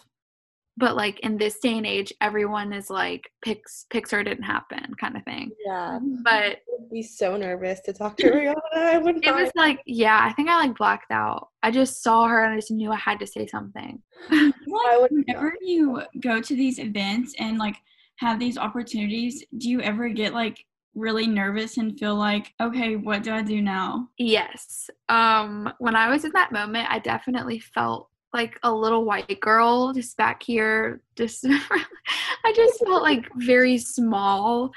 but 0.81 0.97
like 0.97 1.21
in 1.21 1.37
this 1.37 1.59
day 1.61 1.77
and 1.77 1.87
age 1.87 2.13
everyone 2.21 2.73
is 2.73 2.91
like 2.91 3.31
Pix, 3.43 3.87
pixar 3.93 4.25
didn't 4.25 4.45
happen 4.45 4.95
kind 4.99 5.17
of 5.17 5.25
thing 5.25 5.51
yeah 5.65 5.99
but 6.25 6.59
would 6.69 6.91
be 6.91 7.03
so 7.03 7.37
nervous 7.37 7.81
to 7.81 7.93
talk 7.93 8.17
to 8.17 8.31
rihanna 8.31 8.55
i 8.75 8.99
would 8.99 9.25
it 9.25 9.35
was 9.35 9.51
like 9.55 9.81
yeah 9.87 10.27
i 10.29 10.33
think 10.33 10.49
i 10.49 10.57
like 10.57 10.77
blacked 10.77 11.11
out 11.11 11.49
i 11.63 11.71
just 11.71 12.03
saw 12.03 12.27
her 12.27 12.45
and 12.45 12.55
i 12.55 12.57
just 12.57 12.71
knew 12.71 12.91
i 12.91 12.97
had 12.97 13.21
to 13.21 13.27
say 13.27 13.47
something 13.47 14.01
like 14.31 15.11
whenever 15.11 15.55
you 15.61 16.03
go 16.21 16.41
to 16.41 16.57
these 16.57 16.79
events 16.79 17.35
and 17.39 17.59
like 17.59 17.77
have 18.17 18.39
these 18.39 18.59
opportunities 18.59 19.45
do 19.59 19.69
you 19.69 19.81
ever 19.81 20.09
get 20.09 20.35
like 20.35 20.65
really 20.95 21.27
nervous 21.27 21.77
and 21.77 21.99
feel 21.99 22.17
like 22.17 22.53
okay 22.61 22.97
what 22.97 23.23
do 23.23 23.33
i 23.33 23.43
do 23.43 23.63
now? 23.63 24.09
Yes. 24.19 24.91
Um 25.09 25.73
when 25.79 25.97
i 25.97 26.09
was 26.09 26.25
in 26.25 26.33
that 26.33 26.53
moment 26.53 26.89
i 26.91 26.99
definitely 26.99 27.61
felt 27.61 28.09
like 28.33 28.59
a 28.63 28.73
little 28.73 29.05
white 29.05 29.41
girl 29.41 29.93
just 29.93 30.17
back 30.17 30.43
here 30.43 31.03
just 31.17 31.45
i 32.45 32.53
just 32.55 32.85
felt 32.85 33.03
like 33.03 33.29
very 33.37 33.79
small. 33.79 34.71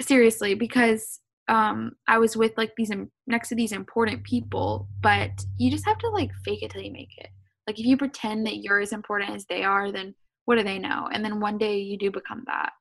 Seriously 0.00 0.54
because 0.54 1.20
um 1.48 1.92
i 2.08 2.18
was 2.18 2.36
with 2.36 2.52
like 2.56 2.72
these 2.76 2.92
next 3.26 3.48
to 3.48 3.54
these 3.54 3.72
important 3.72 4.22
people 4.24 4.88
but 5.02 5.30
you 5.58 5.70
just 5.70 5.84
have 5.84 5.98
to 5.98 6.08
like 6.08 6.30
fake 6.44 6.62
it 6.62 6.70
till 6.70 6.82
you 6.82 6.92
make 6.92 7.16
it. 7.18 7.28
Like 7.66 7.78
if 7.78 7.86
you 7.86 7.96
pretend 7.96 8.46
that 8.46 8.58
you're 8.58 8.80
as 8.80 8.92
important 8.92 9.30
as 9.30 9.46
they 9.46 9.62
are 9.64 9.92
then 9.92 10.14
what 10.46 10.56
do 10.56 10.64
they 10.64 10.78
know? 10.78 11.08
And 11.12 11.24
then 11.24 11.38
one 11.38 11.58
day 11.58 11.78
you 11.78 11.96
do 11.96 12.10
become 12.10 12.42
that 12.46 12.72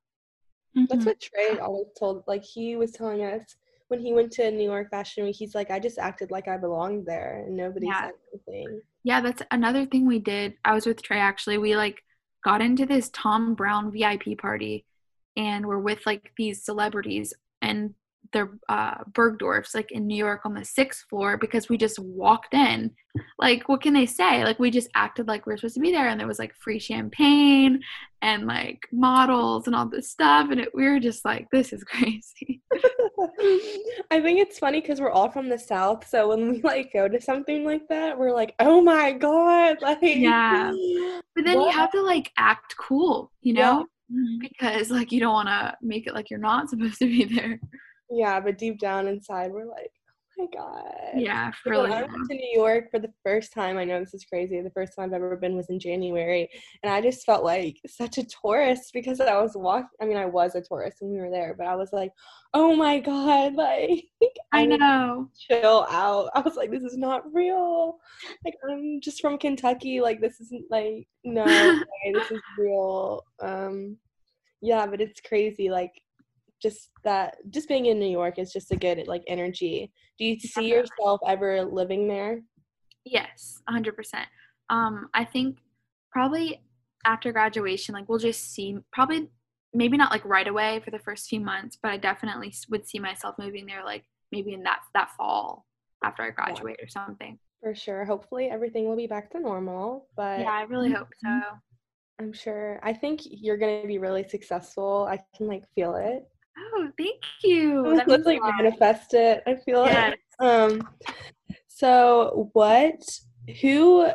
mm-hmm. 0.75 0.86
that's 0.89 1.05
what 1.05 1.19
trey 1.19 1.58
always 1.60 1.88
told 1.97 2.23
like 2.27 2.43
he 2.43 2.75
was 2.75 2.91
telling 2.91 3.23
us 3.23 3.55
when 3.89 3.99
he 3.99 4.13
went 4.13 4.32
to 4.34 4.49
New 4.51 4.63
York 4.63 4.91
Fashion 4.91 5.23
Week, 5.23 5.36
he's 5.36 5.55
like, 5.55 5.71
I 5.71 5.79
just 5.79 5.97
acted 5.97 6.29
like 6.29 6.47
I 6.47 6.58
belonged 6.58 7.08
there 7.08 7.43
and 7.45 7.58
nobody 7.58 7.88
yeah. 7.88 8.05
said 8.05 8.12
anything. 8.32 8.82
Yeah, 9.03 9.19
that's 9.19 9.41
another 9.49 9.86
thing 9.86 10.05
we 10.05 10.19
did. 10.19 10.53
I 10.63 10.73
was 10.73 10.86
with 10.86 11.01
Trey 11.01 11.17
actually. 11.17 11.58
We 11.58 11.75
like 11.75 12.03
got 12.43 12.62
into 12.62 12.86
this 12.86 13.10
Thom 13.10 13.55
Browne 13.55 13.91
VIP 13.91 14.38
party 14.38 14.86
and 15.36 15.65
we're 15.65 15.79
with 15.79 16.05
like 16.05 16.32
these 16.38 16.63
celebrities 16.63 17.34
and 17.63 17.95
they're 18.31 18.51
uh, 18.67 19.03
Bergdorf's 19.11 19.75
like 19.75 19.91
in 19.91 20.07
New 20.07 20.17
York 20.17 20.41
on 20.45 20.53
the 20.53 20.65
sixth 20.65 21.05
floor 21.09 21.37
because 21.37 21.69
we 21.69 21.77
just 21.77 21.99
walked 21.99 22.53
in. 22.53 22.91
Like, 23.37 23.67
what 23.67 23.81
can 23.81 23.93
they 23.93 24.05
say? 24.05 24.43
Like, 24.43 24.59
we 24.59 24.69
just 24.69 24.89
acted 24.95 25.27
like 25.27 25.45
we 25.45 25.53
are 25.53 25.57
supposed 25.57 25.75
to 25.75 25.81
be 25.81 25.91
there, 25.91 26.07
and 26.07 26.19
there 26.19 26.27
was 26.27 26.39
like 26.39 26.53
free 26.55 26.79
champagne 26.79 27.81
and 28.21 28.45
like 28.45 28.81
models 28.91 29.67
and 29.67 29.75
all 29.75 29.87
this 29.87 30.11
stuff, 30.11 30.49
and 30.51 30.59
it, 30.59 30.69
we 30.73 30.87
were 30.87 30.99
just 30.99 31.25
like, 31.25 31.47
this 31.51 31.73
is 31.73 31.83
crazy. 31.85 32.61
I 34.11 34.21
think 34.21 34.39
it's 34.39 34.59
funny 34.59 34.81
because 34.81 34.99
we're 34.99 35.11
all 35.11 35.29
from 35.29 35.49
the 35.49 35.59
South, 35.59 36.07
so 36.07 36.29
when 36.29 36.51
we 36.51 36.61
like 36.61 36.93
go 36.93 37.07
to 37.07 37.21
something 37.21 37.65
like 37.65 37.87
that, 37.89 38.17
we're 38.17 38.33
like, 38.33 38.55
oh 38.59 38.81
my 38.81 39.11
god, 39.11 39.77
like 39.81 39.99
yeah. 40.01 40.71
But 41.35 41.45
then 41.45 41.57
what? 41.57 41.73
you 41.73 41.79
have 41.79 41.91
to 41.91 42.01
like 42.01 42.31
act 42.37 42.75
cool, 42.77 43.31
you 43.41 43.53
know, 43.53 43.85
yeah. 44.09 44.37
because 44.39 44.91
like 44.91 45.11
you 45.11 45.19
don't 45.19 45.33
want 45.33 45.49
to 45.49 45.75
make 45.81 46.07
it 46.07 46.13
like 46.13 46.29
you're 46.29 46.39
not 46.39 46.69
supposed 46.69 46.99
to 46.99 47.05
be 47.05 47.25
there. 47.25 47.59
Yeah, 48.12 48.39
but 48.39 48.58
deep 48.58 48.80
down 48.80 49.08
inside, 49.08 49.52
we're 49.52 49.65
like, 49.65 49.91
oh 50.39 50.43
my 50.43 50.48
god. 50.58 50.93
Yeah, 51.15 51.52
really. 51.65 51.91
I 51.91 52.02
went 52.02 52.30
to 52.30 52.36
New 52.36 52.52
York 52.54 52.89
for 52.89 53.00
the 53.00 53.12
first 53.24 53.54
time. 53.54 53.78
I 53.78 53.84
know 53.84 54.00
this 54.00 54.13
is 54.13 54.26
crazy. 54.26 54.60
The 54.62 54.72
first 54.72 54.93
time 54.95 55.10
I've 55.10 55.13
ever 55.13 55.36
been 55.36 55.56
was 55.56 55.69
in 55.69 55.80
January, 55.80 56.50
and 56.84 56.91
I 56.91 57.02
just 57.02 57.26
felt 57.26 57.43
like 57.43 57.78
such 57.88 58.17
a 58.17 58.26
tourist 58.26 58.91
because 58.93 59.19
I 59.19 59.39
was 59.41 59.52
walking. 59.56 59.88
I 60.02 60.06
mean, 60.06 60.17
I 60.17 60.26
was 60.26 60.56
a 60.56 60.62
tourist 60.62 60.98
when 61.02 61.12
we 61.12 61.19
were 61.19 61.30
there, 61.30 61.56
but 61.58 61.67
I 61.67 61.76
was 61.76 61.89
like, 61.93 62.12
oh 62.54 62.76
my 62.76 63.00
god, 63.00 63.56
like 63.56 64.06
I 64.52 64.65
know. 64.65 65.30
Chill 65.38 65.86
out. 65.89 66.30
I 66.34 66.41
was 66.41 66.56
like, 66.56 66.72
this 66.72 66.84
is 66.84 66.98
not 66.98 67.32
real. 67.34 67.98
Like 68.45 68.56
I'm 68.69 69.02
just 69.02 69.22
from 69.22 69.38
Kentucky. 69.38 70.02
Like 70.02 70.22
this 70.22 70.39
isn't 70.39 70.65
like 70.69 71.08
no, 71.24 71.43
way, 72.06 72.13
this 72.13 72.32
is 72.32 72.41
real. 72.58 73.24
Um, 73.41 73.98
yeah, 74.62 74.86
but 74.88 75.02
it's 75.02 75.22
crazy. 75.22 75.69
Like 75.69 76.02
just 76.62 76.89
that 77.04 77.38
just 77.50 77.67
being 77.67 77.86
in 77.88 78.00
New 78.00 78.10
York 78.10 78.39
is 78.39 78.52
just 78.52 78.72
a 78.72 78.76
good 78.76 79.08
like 79.08 79.24
energy. 79.28 79.91
Do 80.17 80.26
you 80.26 80.39
see 80.39 80.69
yourself 80.69 81.22
ever 81.28 81.63
living 81.63 82.08
there? 82.08 82.41
Yes, 83.06 83.62
100%. 83.69 83.93
Um 84.69 85.10
I 85.13 85.26
think 85.26 85.60
probably 86.12 86.62
after 87.06 87.32
graduation 87.32 87.93
like 87.93 88.10
we'll 88.10 88.19
just 88.19 88.54
see 88.54 88.78
probably 88.91 89.30
maybe 89.74 89.98
not 89.98 90.12
like 90.12 90.26
right 90.26 90.48
away 90.48 90.82
for 90.84 90.91
the 90.91 91.00
first 91.00 91.30
few 91.30 91.39
months, 91.39 91.78
but 91.82 91.91
I 91.91 91.98
definitely 91.98 92.54
would 92.69 92.88
see 92.88 93.00
myself 93.00 93.36
moving 93.38 93.65
there 93.65 93.84
like 93.84 94.04
maybe 94.32 94.54
in 94.54 94.63
that 94.63 94.80
that 94.93 95.12
fall 95.17 95.65
after 96.04 96.24
I 96.24 96.32
graduate 96.32 96.78
yeah. 96.80 96.86
or 96.86 96.89
something. 96.89 97.39
For 97.62 97.76
sure. 97.76 98.06
Hopefully 98.06 98.50
everything 98.50 98.88
will 98.88 98.95
be 98.95 99.08
back 99.08 99.32
to 99.32 99.39
normal, 99.39 100.08
but 100.15 100.39
Yeah, 100.39 100.52
I 100.52 100.63
really 100.63 100.91
hope 100.91 101.10
so. 101.22 101.41
I'm 102.19 102.34
sure. 102.34 102.80
I 102.84 102.93
think 102.93 103.22
you're 103.26 103.58
going 103.58 103.82
to 103.82 103.88
be 103.88 103.98
really 103.98 104.28
successful. 104.28 105.08
I 105.10 105.19
can 105.36 105.48
like 105.48 105.63
feel 105.74 105.95
it. 105.95 106.28
Oh, 106.60 106.89
thank 106.98 107.22
you. 107.43 107.82
Let's 107.82 108.26
like 108.26 108.41
manifest 108.41 109.13
it. 109.13 109.43
I 109.48 109.56
feel 109.56 109.86
yes. 109.86 110.13
it. 110.13 110.43
Um 110.43 110.89
so 111.67 112.50
what 112.54 113.02
who 113.62 114.10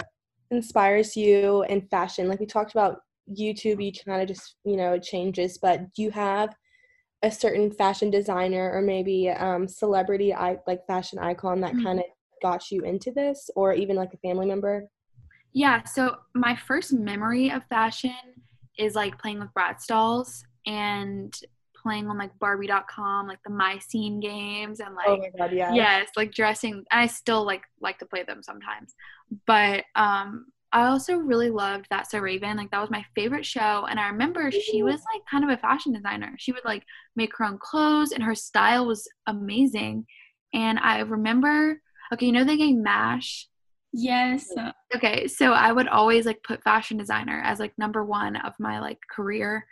inspires 0.50 1.16
you 1.16 1.62
in 1.64 1.82
fashion? 1.88 2.28
Like 2.28 2.40
we 2.40 2.46
talked 2.46 2.72
about 2.72 2.98
YouTube, 3.30 3.84
you 3.84 3.92
kind 4.06 4.22
of 4.22 4.28
just, 4.28 4.56
you 4.64 4.76
know, 4.76 4.98
changes, 4.98 5.58
but 5.58 5.92
do 5.94 6.02
you 6.02 6.10
have 6.10 6.54
a 7.22 7.30
certain 7.30 7.70
fashion 7.70 8.10
designer 8.10 8.70
or 8.72 8.82
maybe 8.82 9.30
um 9.30 9.66
celebrity 9.66 10.34
I 10.34 10.58
like 10.66 10.86
fashion 10.86 11.18
icon 11.18 11.60
that 11.62 11.72
mm-hmm. 11.72 11.84
kind 11.84 11.98
of 12.00 12.04
got 12.42 12.70
you 12.70 12.82
into 12.82 13.10
this 13.10 13.48
or 13.56 13.72
even 13.72 13.96
like 13.96 14.12
a 14.12 14.18
family 14.18 14.46
member? 14.46 14.86
Yeah, 15.52 15.84
so 15.84 16.16
my 16.34 16.56
first 16.56 16.92
memory 16.92 17.50
of 17.50 17.62
fashion 17.70 18.12
is 18.76 18.94
like 18.94 19.18
playing 19.18 19.38
with 19.38 19.48
Bratz 19.56 19.86
dolls 19.86 20.44
and 20.66 21.34
playing 21.84 22.08
on 22.08 22.18
like 22.18 22.36
Barbie.com, 22.38 23.28
like 23.28 23.38
the 23.44 23.52
My 23.52 23.78
Scene 23.78 24.18
games, 24.18 24.80
and 24.80 24.94
like 24.94 25.06
oh 25.08 25.18
my 25.18 25.30
God, 25.36 25.52
yeah. 25.52 25.72
yes, 25.72 26.08
like 26.16 26.32
dressing. 26.32 26.84
I 26.90 27.06
still 27.06 27.44
like 27.44 27.62
like 27.80 27.98
to 27.98 28.06
play 28.06 28.24
them 28.24 28.42
sometimes, 28.42 28.94
but 29.46 29.84
um, 29.94 30.46
I 30.74 30.88
also 30.88 31.14
really 31.14 31.50
loved 31.50 31.86
That 31.90 32.10
So 32.10 32.18
Raven. 32.18 32.56
Like 32.56 32.72
that 32.72 32.80
was 32.80 32.90
my 32.90 33.04
favorite 33.14 33.46
show. 33.46 33.86
And 33.88 34.00
I 34.00 34.08
remember 34.08 34.50
she 34.50 34.82
was 34.82 35.00
like 35.12 35.22
kind 35.30 35.44
of 35.44 35.50
a 35.50 35.56
fashion 35.56 35.92
designer. 35.92 36.34
She 36.36 36.50
would 36.50 36.64
like 36.64 36.82
make 37.14 37.30
her 37.36 37.44
own 37.44 37.58
clothes 37.58 38.10
and 38.10 38.24
her 38.24 38.34
style 38.34 38.84
was 38.84 39.08
amazing. 39.28 40.04
And 40.52 40.80
I 40.80 40.98
remember, 41.00 41.80
okay, 42.12 42.26
you 42.26 42.32
know 42.32 42.42
the 42.42 42.56
game 42.56 42.82
MASH? 42.82 43.48
Yes. 43.92 44.48
Okay, 44.96 45.28
so 45.28 45.52
I 45.52 45.70
would 45.70 45.86
always 45.86 46.26
like 46.26 46.42
put 46.42 46.64
fashion 46.64 46.96
designer 46.96 47.40
as 47.44 47.60
like 47.60 47.72
number 47.78 48.04
one 48.04 48.34
of 48.34 48.54
my 48.58 48.80
like 48.80 48.98
career. 49.08 49.64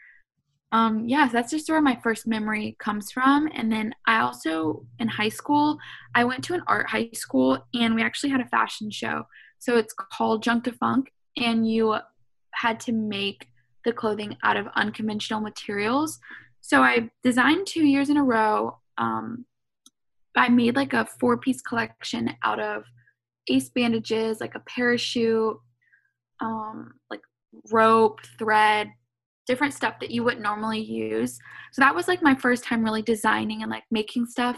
Um, 0.72 1.06
yeah, 1.06 1.28
so 1.28 1.34
that's 1.34 1.50
just 1.50 1.68
where 1.68 1.82
my 1.82 1.98
first 2.02 2.26
memory 2.26 2.76
comes 2.78 3.12
from. 3.12 3.48
And 3.54 3.70
then 3.70 3.94
I 4.06 4.20
also 4.20 4.86
in 4.98 5.06
high 5.06 5.28
school, 5.28 5.78
I 6.14 6.24
went 6.24 6.42
to 6.44 6.54
an 6.54 6.62
art 6.66 6.88
high 6.88 7.10
school 7.12 7.66
and 7.74 7.94
we 7.94 8.02
actually 8.02 8.30
had 8.30 8.40
a 8.40 8.48
fashion 8.48 8.90
show. 8.90 9.26
So 9.58 9.76
it's 9.76 9.94
called 9.94 10.42
Junk 10.42 10.64
to 10.64 10.72
Funk, 10.72 11.12
and 11.36 11.70
you 11.70 11.96
had 12.52 12.80
to 12.80 12.92
make 12.92 13.46
the 13.84 13.92
clothing 13.92 14.36
out 14.42 14.56
of 14.56 14.66
unconventional 14.74 15.40
materials. 15.40 16.18
So 16.60 16.82
I 16.82 17.10
designed 17.22 17.66
two 17.66 17.84
years 17.84 18.10
in 18.10 18.16
a 18.16 18.24
row. 18.24 18.78
Um, 18.98 19.44
I 20.36 20.48
made 20.48 20.74
like 20.74 20.94
a 20.94 21.06
four 21.20 21.36
piece 21.36 21.60
collection 21.60 22.34
out 22.42 22.58
of 22.58 22.84
ace 23.48 23.68
bandages, 23.68 24.40
like 24.40 24.54
a 24.54 24.60
parachute, 24.60 25.58
um, 26.40 26.94
like 27.10 27.20
rope, 27.70 28.20
thread, 28.38 28.90
different 29.46 29.74
stuff 29.74 29.98
that 30.00 30.10
you 30.10 30.22
wouldn't 30.22 30.42
normally 30.42 30.80
use. 30.80 31.38
So 31.72 31.82
that 31.82 31.94
was 31.94 32.08
like 32.08 32.22
my 32.22 32.34
first 32.34 32.64
time 32.64 32.84
really 32.84 33.02
designing 33.02 33.62
and 33.62 33.70
like 33.70 33.84
making 33.90 34.26
stuff. 34.26 34.56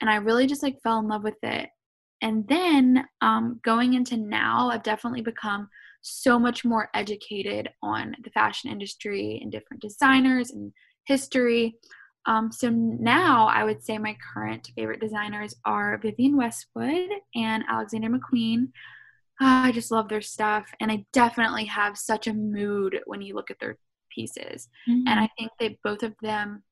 And 0.00 0.10
I 0.10 0.16
really 0.16 0.46
just 0.46 0.62
like 0.62 0.80
fell 0.82 0.98
in 0.98 1.08
love 1.08 1.24
with 1.24 1.42
it. 1.42 1.68
And 2.22 2.46
then 2.48 3.04
um, 3.20 3.60
going 3.64 3.94
into 3.94 4.16
now, 4.16 4.70
I've 4.70 4.82
definitely 4.82 5.22
become 5.22 5.68
so 6.02 6.38
much 6.38 6.64
more 6.64 6.88
educated 6.94 7.68
on 7.82 8.14
the 8.22 8.30
fashion 8.30 8.70
industry 8.70 9.38
and 9.42 9.50
different 9.50 9.82
designers 9.82 10.50
and 10.50 10.72
history. 11.06 11.76
Um, 12.26 12.50
so 12.50 12.68
now 12.70 13.46
I 13.46 13.64
would 13.64 13.82
say 13.82 13.98
my 13.98 14.16
current 14.32 14.70
favorite 14.74 15.00
designers 15.00 15.54
are 15.64 15.98
Vivienne 16.02 16.36
Westwood 16.36 17.10
and 17.34 17.64
Alexander 17.68 18.08
McQueen. 18.08 18.68
Uh, 19.40 19.68
I 19.68 19.72
just 19.72 19.90
love 19.90 20.08
their 20.08 20.22
stuff, 20.22 20.66
and 20.80 20.90
I 20.90 21.04
definitely 21.12 21.66
have 21.66 21.98
such 21.98 22.26
a 22.26 22.32
mood 22.32 23.00
when 23.04 23.20
you 23.20 23.34
look 23.34 23.50
at 23.50 23.58
their 23.60 23.76
pieces. 24.16 24.68
Mm-hmm. 24.88 25.06
And 25.06 25.20
I 25.20 25.28
think 25.38 25.52
they 25.60 25.78
both 25.84 26.02
of 26.02 26.14
them 26.22 26.62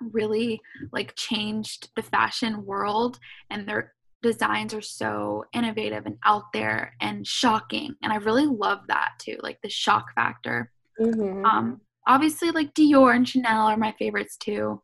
really 0.00 0.60
like 0.92 1.14
changed 1.14 1.90
the 1.94 2.02
fashion 2.02 2.64
world, 2.64 3.18
and 3.50 3.68
their 3.68 3.94
designs 4.22 4.74
are 4.74 4.82
so 4.82 5.44
innovative 5.52 6.06
and 6.06 6.16
out 6.24 6.52
there 6.52 6.94
and 7.00 7.26
shocking. 7.26 7.94
And 8.02 8.12
I 8.12 8.16
really 8.16 8.46
love 8.46 8.80
that 8.88 9.12
too, 9.18 9.36
like 9.42 9.58
the 9.62 9.68
shock 9.68 10.06
factor. 10.14 10.72
Mm-hmm. 11.00 11.44
Um, 11.44 11.80
obviously 12.06 12.50
like 12.50 12.74
Dior 12.74 13.14
and 13.14 13.28
Chanel 13.28 13.66
are 13.66 13.76
my 13.76 13.94
favorites 13.98 14.36
too 14.36 14.82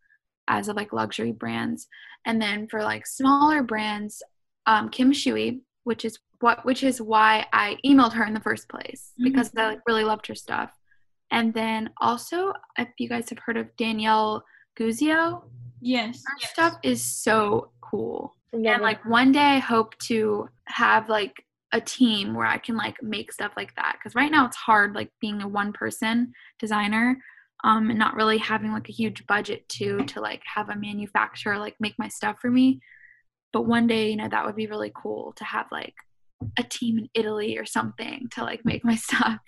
as 0.49 0.69
of 0.69 0.77
like 0.77 0.93
luxury 0.93 1.33
brands. 1.33 1.89
And 2.27 2.41
then 2.41 2.69
for 2.69 2.83
like 2.83 3.07
smaller 3.07 3.63
brands, 3.63 4.23
um, 4.67 4.91
Kim 4.91 5.13
Shui, 5.13 5.63
which 5.85 6.05
is 6.05 6.19
what 6.41 6.65
which 6.65 6.83
is 6.83 7.01
why 7.01 7.47
I 7.53 7.77
emailed 7.87 8.13
her 8.13 8.25
in 8.25 8.35
the 8.35 8.41
first 8.41 8.69
place 8.69 9.13
mm-hmm. 9.13 9.25
because 9.25 9.51
I 9.57 9.67
like 9.67 9.81
really 9.87 10.05
loved 10.05 10.27
her 10.27 10.35
stuff. 10.35 10.71
And 11.33 11.53
then 11.53 11.91
also 12.01 12.53
if 12.79 12.89
you 12.99 13.09
guys 13.09 13.29
have 13.31 13.39
heard 13.45 13.57
of 13.57 13.75
Danielle 13.77 14.45
Guizio, 14.79 15.43
yes, 15.81 16.23
her 16.27 16.35
yes. 16.41 16.51
stuff 16.51 16.79
is 16.83 17.03
so 17.03 17.71
cool. 17.81 18.37
Yeah. 18.53 18.75
And 18.75 18.83
like 18.83 19.05
one 19.07 19.33
day 19.33 19.41
I 19.41 19.59
hope 19.59 19.99
to 20.01 20.49
have 20.67 21.09
like 21.09 21.45
a 21.73 21.81
team 21.81 22.35
where 22.35 22.47
I 22.47 22.59
can 22.59 22.77
like 22.77 23.03
make 23.03 23.33
stuff 23.33 23.53
like 23.57 23.75
that. 23.77 23.97
Because 23.99 24.15
right 24.15 24.31
now 24.31 24.47
it's 24.47 24.57
hard, 24.57 24.95
like 24.95 25.11
being 25.21 25.41
a 25.41 25.49
one 25.49 25.73
person 25.73 26.33
designer 26.59 27.17
um, 27.65 27.89
and 27.89 27.99
not 27.99 28.15
really 28.15 28.39
having 28.39 28.73
like 28.73 28.89
a 28.91 28.93
huge 28.93 29.27
budget 29.27 29.67
to 29.71 30.05
to 30.05 30.21
like 30.21 30.43
have 30.45 30.69
a 30.69 30.77
manufacturer 30.77 31.59
like 31.59 31.77
make 31.81 31.95
my 31.99 32.09
stuff 32.09 32.37
for 32.41 32.51
me. 32.51 32.81
But 33.55 33.67
one 33.67 33.87
day, 33.87 34.11
you 34.11 34.17
know, 34.17 34.29
that 34.29 34.45
would 34.45 34.57
be 34.57 34.67
really 34.67 34.93
cool 34.95 35.33
to 35.37 35.45
have 35.45 35.67
like 35.73 35.95
a 36.59 36.63
team 36.63 36.99
in 36.99 37.09
Italy 37.15 37.57
or 37.57 37.65
something 37.65 38.29
to 38.33 38.43
like 38.43 38.65
make 38.65 38.85
my 38.85 38.97
stuff. 38.97 39.39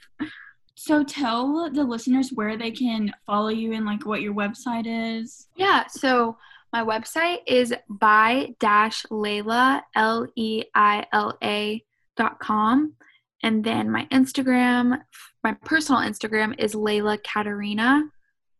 So 0.76 1.04
tell 1.04 1.70
the 1.70 1.84
listeners 1.84 2.30
where 2.34 2.56
they 2.56 2.70
can 2.70 3.12
follow 3.26 3.48
you 3.48 3.72
and 3.72 3.86
like 3.86 4.04
what 4.04 4.22
your 4.22 4.34
website 4.34 4.86
is. 4.86 5.46
Yeah, 5.56 5.86
so 5.86 6.36
my 6.72 6.84
website 6.84 7.38
is 7.46 7.72
by 7.88 8.54
dash 8.58 9.04
Layla 9.04 9.82
Leila 9.96 11.80
dot 12.16 12.40
com. 12.40 12.94
And 13.42 13.62
then 13.62 13.90
my 13.90 14.06
Instagram, 14.10 15.00
my 15.42 15.52
personal 15.64 16.00
Instagram 16.00 16.54
is 16.58 16.74
Layla 16.74 17.22
Katarina. 17.22 18.02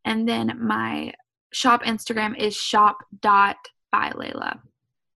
And 0.05 0.29
then 0.29 0.59
my 0.61 1.13
shop 1.53 1.83
Instagram 1.85 2.37
is 2.39 2.55
shop 2.55 2.99
dot 3.21 3.57
by 3.91 4.11
Layla. 4.11 4.61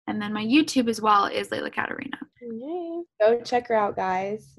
And 0.08 0.22
then 0.22 0.32
my 0.32 0.46
YouTube 0.46 0.88
as 0.88 1.02
well 1.02 1.26
is 1.26 1.50
Layla 1.50 1.74
Katarina. 1.74 2.20
Yay. 2.42 3.02
Go 3.20 3.42
check 3.42 3.68
her 3.68 3.76
out, 3.76 3.96
guys. 3.96 4.58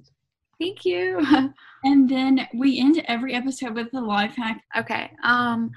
Thank 0.60 0.84
you. 0.84 1.24
and 1.84 2.08
then 2.08 2.46
we 2.54 2.80
end 2.80 3.02
every 3.06 3.34
episode 3.34 3.74
with 3.74 3.92
a 3.94 4.00
life 4.00 4.34
hack. 4.36 4.62
Okay. 4.76 5.10
Um 5.22 5.70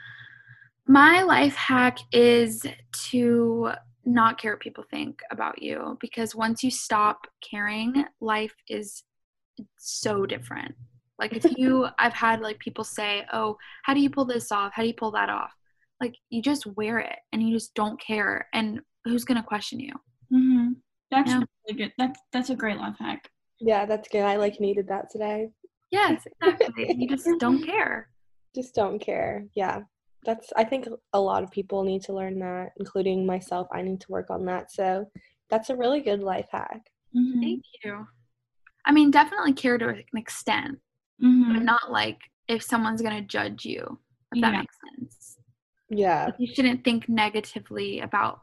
my 0.87 1.21
life 1.21 1.55
hack 1.55 1.99
is 2.11 2.65
to 3.09 3.71
not 4.05 4.39
care 4.39 4.53
what 4.53 4.59
people 4.59 4.83
think 4.89 5.21
about 5.29 5.61
you 5.61 5.97
because 6.01 6.33
once 6.35 6.63
you 6.63 6.71
stop 6.71 7.27
caring, 7.41 8.05
life 8.21 8.55
is 8.67 9.03
so 9.77 10.25
different. 10.25 10.73
Like 11.19 11.33
if 11.33 11.57
you 11.57 11.87
I've 11.99 12.13
had 12.13 12.41
like 12.41 12.59
people 12.59 12.83
say, 12.83 13.25
"Oh, 13.31 13.57
how 13.83 13.93
do 13.93 13.99
you 13.99 14.09
pull 14.09 14.25
this 14.25 14.51
off? 14.51 14.73
How 14.73 14.81
do 14.81 14.87
you 14.87 14.93
pull 14.93 15.11
that 15.11 15.29
off?" 15.29 15.51
Like 16.01 16.15
you 16.29 16.41
just 16.41 16.65
wear 16.65 16.99
it 16.99 17.17
and 17.33 17.43
you 17.43 17.53
just 17.53 17.73
don't 17.75 17.99
care 17.99 18.47
and 18.53 18.79
who's 19.05 19.25
going 19.25 19.39
to 19.39 19.47
question 19.47 19.79
you? 19.79 19.93
Mhm. 20.31 20.75
That's 21.11 21.33
really 21.33 21.77
good. 21.77 21.93
That's 21.97 22.19
that's 22.31 22.49
a 22.49 22.55
great 22.55 22.77
life 22.77 22.95
hack. 22.99 23.29
Yeah, 23.59 23.85
that's 23.85 24.07
good. 24.09 24.21
I 24.21 24.37
like 24.37 24.59
needed 24.59 24.87
that 24.87 25.09
today. 25.11 25.49
Yes, 25.91 26.25
exactly. 26.41 26.95
you 26.97 27.07
just 27.07 27.27
don't 27.39 27.63
care. 27.63 28.09
Just 28.55 28.75
don't 28.75 28.99
care. 28.99 29.45
Yeah 29.55 29.81
that's 30.25 30.51
i 30.57 30.63
think 30.63 30.87
a 31.13 31.19
lot 31.19 31.43
of 31.43 31.51
people 31.51 31.83
need 31.83 32.01
to 32.01 32.13
learn 32.13 32.39
that 32.39 32.71
including 32.77 33.25
myself 33.25 33.67
i 33.71 33.81
need 33.81 33.99
to 33.99 34.11
work 34.11 34.29
on 34.29 34.45
that 34.45 34.71
so 34.71 35.09
that's 35.49 35.69
a 35.69 35.75
really 35.75 36.01
good 36.01 36.21
life 36.21 36.47
hack 36.51 36.81
mm-hmm. 37.15 37.41
thank 37.41 37.63
you 37.83 38.05
i 38.85 38.91
mean 38.91 39.11
definitely 39.11 39.53
care 39.53 39.77
to 39.77 39.87
an 39.87 40.03
extent 40.15 40.77
mm-hmm. 41.23 41.53
but 41.53 41.63
not 41.63 41.91
like 41.91 42.19
if 42.47 42.61
someone's 42.61 43.01
gonna 43.01 43.21
judge 43.21 43.65
you 43.65 43.99
if 44.33 44.41
that 44.41 44.53
yeah. 44.53 44.59
makes 44.59 44.75
sense 44.97 45.37
yeah 45.89 46.25
like 46.25 46.35
you 46.37 46.53
shouldn't 46.53 46.83
think 46.83 47.07
negatively 47.07 48.01
about 48.01 48.41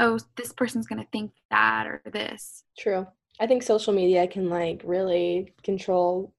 oh 0.00 0.18
this 0.36 0.52
person's 0.52 0.86
gonna 0.86 1.06
think 1.12 1.32
that 1.50 1.86
or 1.86 2.02
this 2.12 2.64
true 2.78 3.06
i 3.40 3.46
think 3.46 3.62
social 3.62 3.92
media 3.92 4.26
can 4.26 4.48
like 4.48 4.80
really 4.84 5.52
control 5.62 6.32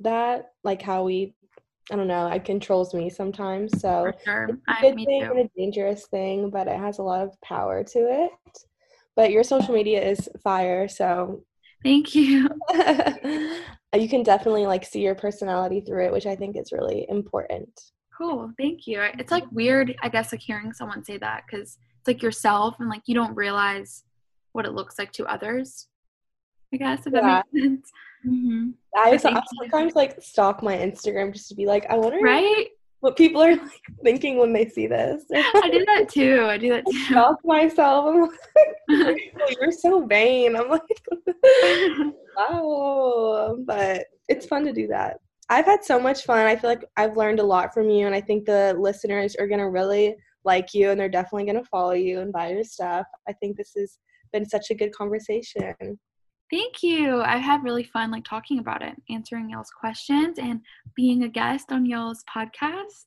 that 0.00 0.52
like 0.64 0.82
how 0.82 1.04
we 1.04 1.34
I 1.90 1.96
don't 1.96 2.06
know, 2.06 2.28
it 2.28 2.44
controls 2.44 2.94
me 2.94 3.10
sometimes. 3.10 3.80
So 3.80 4.12
sure. 4.24 4.44
it's 4.44 4.52
a 4.52 4.80
good 4.80 4.92
I, 4.94 5.04
thing 5.04 5.06
too. 5.06 5.30
and 5.30 5.38
a 5.40 5.50
dangerous 5.56 6.06
thing, 6.06 6.48
but 6.48 6.68
it 6.68 6.78
has 6.78 6.98
a 6.98 7.02
lot 7.02 7.22
of 7.22 7.38
power 7.40 7.82
to 7.82 7.98
it. 7.98 8.58
But 9.16 9.30
your 9.30 9.44
social 9.44 9.74
media 9.74 10.02
is 10.02 10.28
fire, 10.42 10.88
so 10.88 11.42
thank 11.82 12.14
you. 12.14 12.48
you 13.94 14.08
can 14.08 14.22
definitely 14.22 14.64
like 14.64 14.84
see 14.84 15.02
your 15.02 15.14
personality 15.14 15.80
through 15.80 16.06
it, 16.06 16.12
which 16.12 16.26
I 16.26 16.36
think 16.36 16.56
is 16.56 16.72
really 16.72 17.04
important. 17.08 17.68
Cool, 18.16 18.52
thank 18.58 18.86
you. 18.86 19.02
It's 19.18 19.32
like 19.32 19.44
weird, 19.50 19.94
I 20.02 20.08
guess, 20.08 20.32
like 20.32 20.40
hearing 20.40 20.72
someone 20.72 21.04
say 21.04 21.18
that 21.18 21.42
because 21.46 21.78
it's 21.98 22.06
like 22.06 22.22
yourself 22.22 22.76
and 22.78 22.88
like 22.88 23.02
you 23.06 23.14
don't 23.14 23.34
realize 23.34 24.04
what 24.52 24.66
it 24.66 24.72
looks 24.72 24.98
like 24.98 25.12
to 25.12 25.26
others. 25.26 25.88
I 26.72 26.76
guess 26.76 27.06
if 27.06 27.12
yeah. 27.12 27.20
that 27.20 27.46
makes 27.52 27.66
sense. 27.66 27.92
Mm-hmm. 28.26 28.70
I, 28.96 29.16
so, 29.16 29.30
I 29.30 29.42
sometimes 29.58 29.94
like 29.94 30.20
stalk 30.22 30.62
my 30.62 30.76
Instagram 30.76 31.32
just 31.32 31.48
to 31.48 31.54
be 31.54 31.66
like, 31.66 31.86
I 31.90 31.96
wonder 31.96 32.18
right 32.18 32.68
what 33.02 33.16
people 33.16 33.42
are 33.42 33.56
like 33.56 33.82
thinking 34.04 34.38
when 34.38 34.52
they 34.52 34.68
see 34.68 34.86
this. 34.86 35.24
I 35.34 35.68
do 35.70 35.84
that 35.84 36.08
too. 36.08 36.46
I 36.48 36.56
do 36.56 36.68
that 36.70 36.84
too. 36.90 36.96
I 36.96 37.10
stalk 37.10 37.38
myself. 37.44 38.06
I'm 38.06 39.00
like, 39.04 39.32
you're 39.60 39.72
so 39.72 40.06
vain. 40.06 40.54
I'm 40.54 40.68
like, 40.68 40.82
wow, 42.36 43.56
but 43.66 44.06
it's 44.28 44.46
fun 44.46 44.64
to 44.66 44.72
do 44.72 44.86
that. 44.86 45.18
I've 45.48 45.64
had 45.64 45.84
so 45.84 45.98
much 45.98 46.22
fun. 46.22 46.46
I 46.46 46.54
feel 46.54 46.70
like 46.70 46.84
I've 46.96 47.16
learned 47.16 47.40
a 47.40 47.44
lot 47.44 47.74
from 47.74 47.90
you, 47.90 48.06
and 48.06 48.14
I 48.14 48.20
think 48.20 48.46
the 48.46 48.76
listeners 48.78 49.34
are 49.34 49.48
gonna 49.48 49.68
really 49.68 50.14
like 50.44 50.72
you, 50.72 50.90
and 50.90 51.00
they're 51.00 51.08
definitely 51.08 51.46
gonna 51.46 51.64
follow 51.64 51.92
you 51.92 52.20
and 52.20 52.32
buy 52.32 52.52
your 52.52 52.64
stuff. 52.64 53.06
I 53.28 53.32
think 53.32 53.56
this 53.56 53.72
has 53.76 53.98
been 54.32 54.48
such 54.48 54.70
a 54.70 54.76
good 54.76 54.94
conversation. 54.94 55.98
Thank 56.52 56.82
you. 56.82 57.22
I 57.22 57.38
had 57.38 57.64
really 57.64 57.84
fun 57.84 58.10
like 58.10 58.24
talking 58.24 58.58
about 58.58 58.82
it, 58.82 58.94
answering 59.08 59.48
y'all's 59.48 59.70
questions, 59.70 60.38
and 60.38 60.60
being 60.94 61.22
a 61.22 61.28
guest 61.28 61.72
on 61.72 61.86
y'all's 61.86 62.22
podcast. 62.24 63.06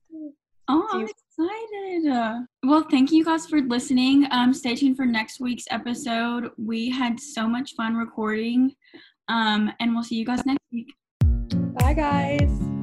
Oh, 0.67 0.87
I'm 0.91 1.07
excited. 1.07 2.47
Well, 2.63 2.87
thank 2.89 3.11
you 3.11 3.23
guys 3.23 3.45
for 3.45 3.61
listening. 3.61 4.25
Um, 4.31 4.51
stay 4.51 4.75
tuned 4.75 4.97
for 4.97 5.05
next 5.05 5.39
week's 5.39 5.65
episode. 5.69 6.49
We 6.57 6.89
had 6.89 7.19
so 7.19 7.47
much 7.47 7.75
fun 7.75 7.95
recording. 7.95 8.75
Um, 9.27 9.71
and 9.79 9.93
we'll 9.93 10.03
see 10.03 10.15
you 10.15 10.25
guys 10.25 10.43
next 10.45 10.63
week. 10.71 10.93
Bye, 11.79 11.93
guys. 11.93 12.74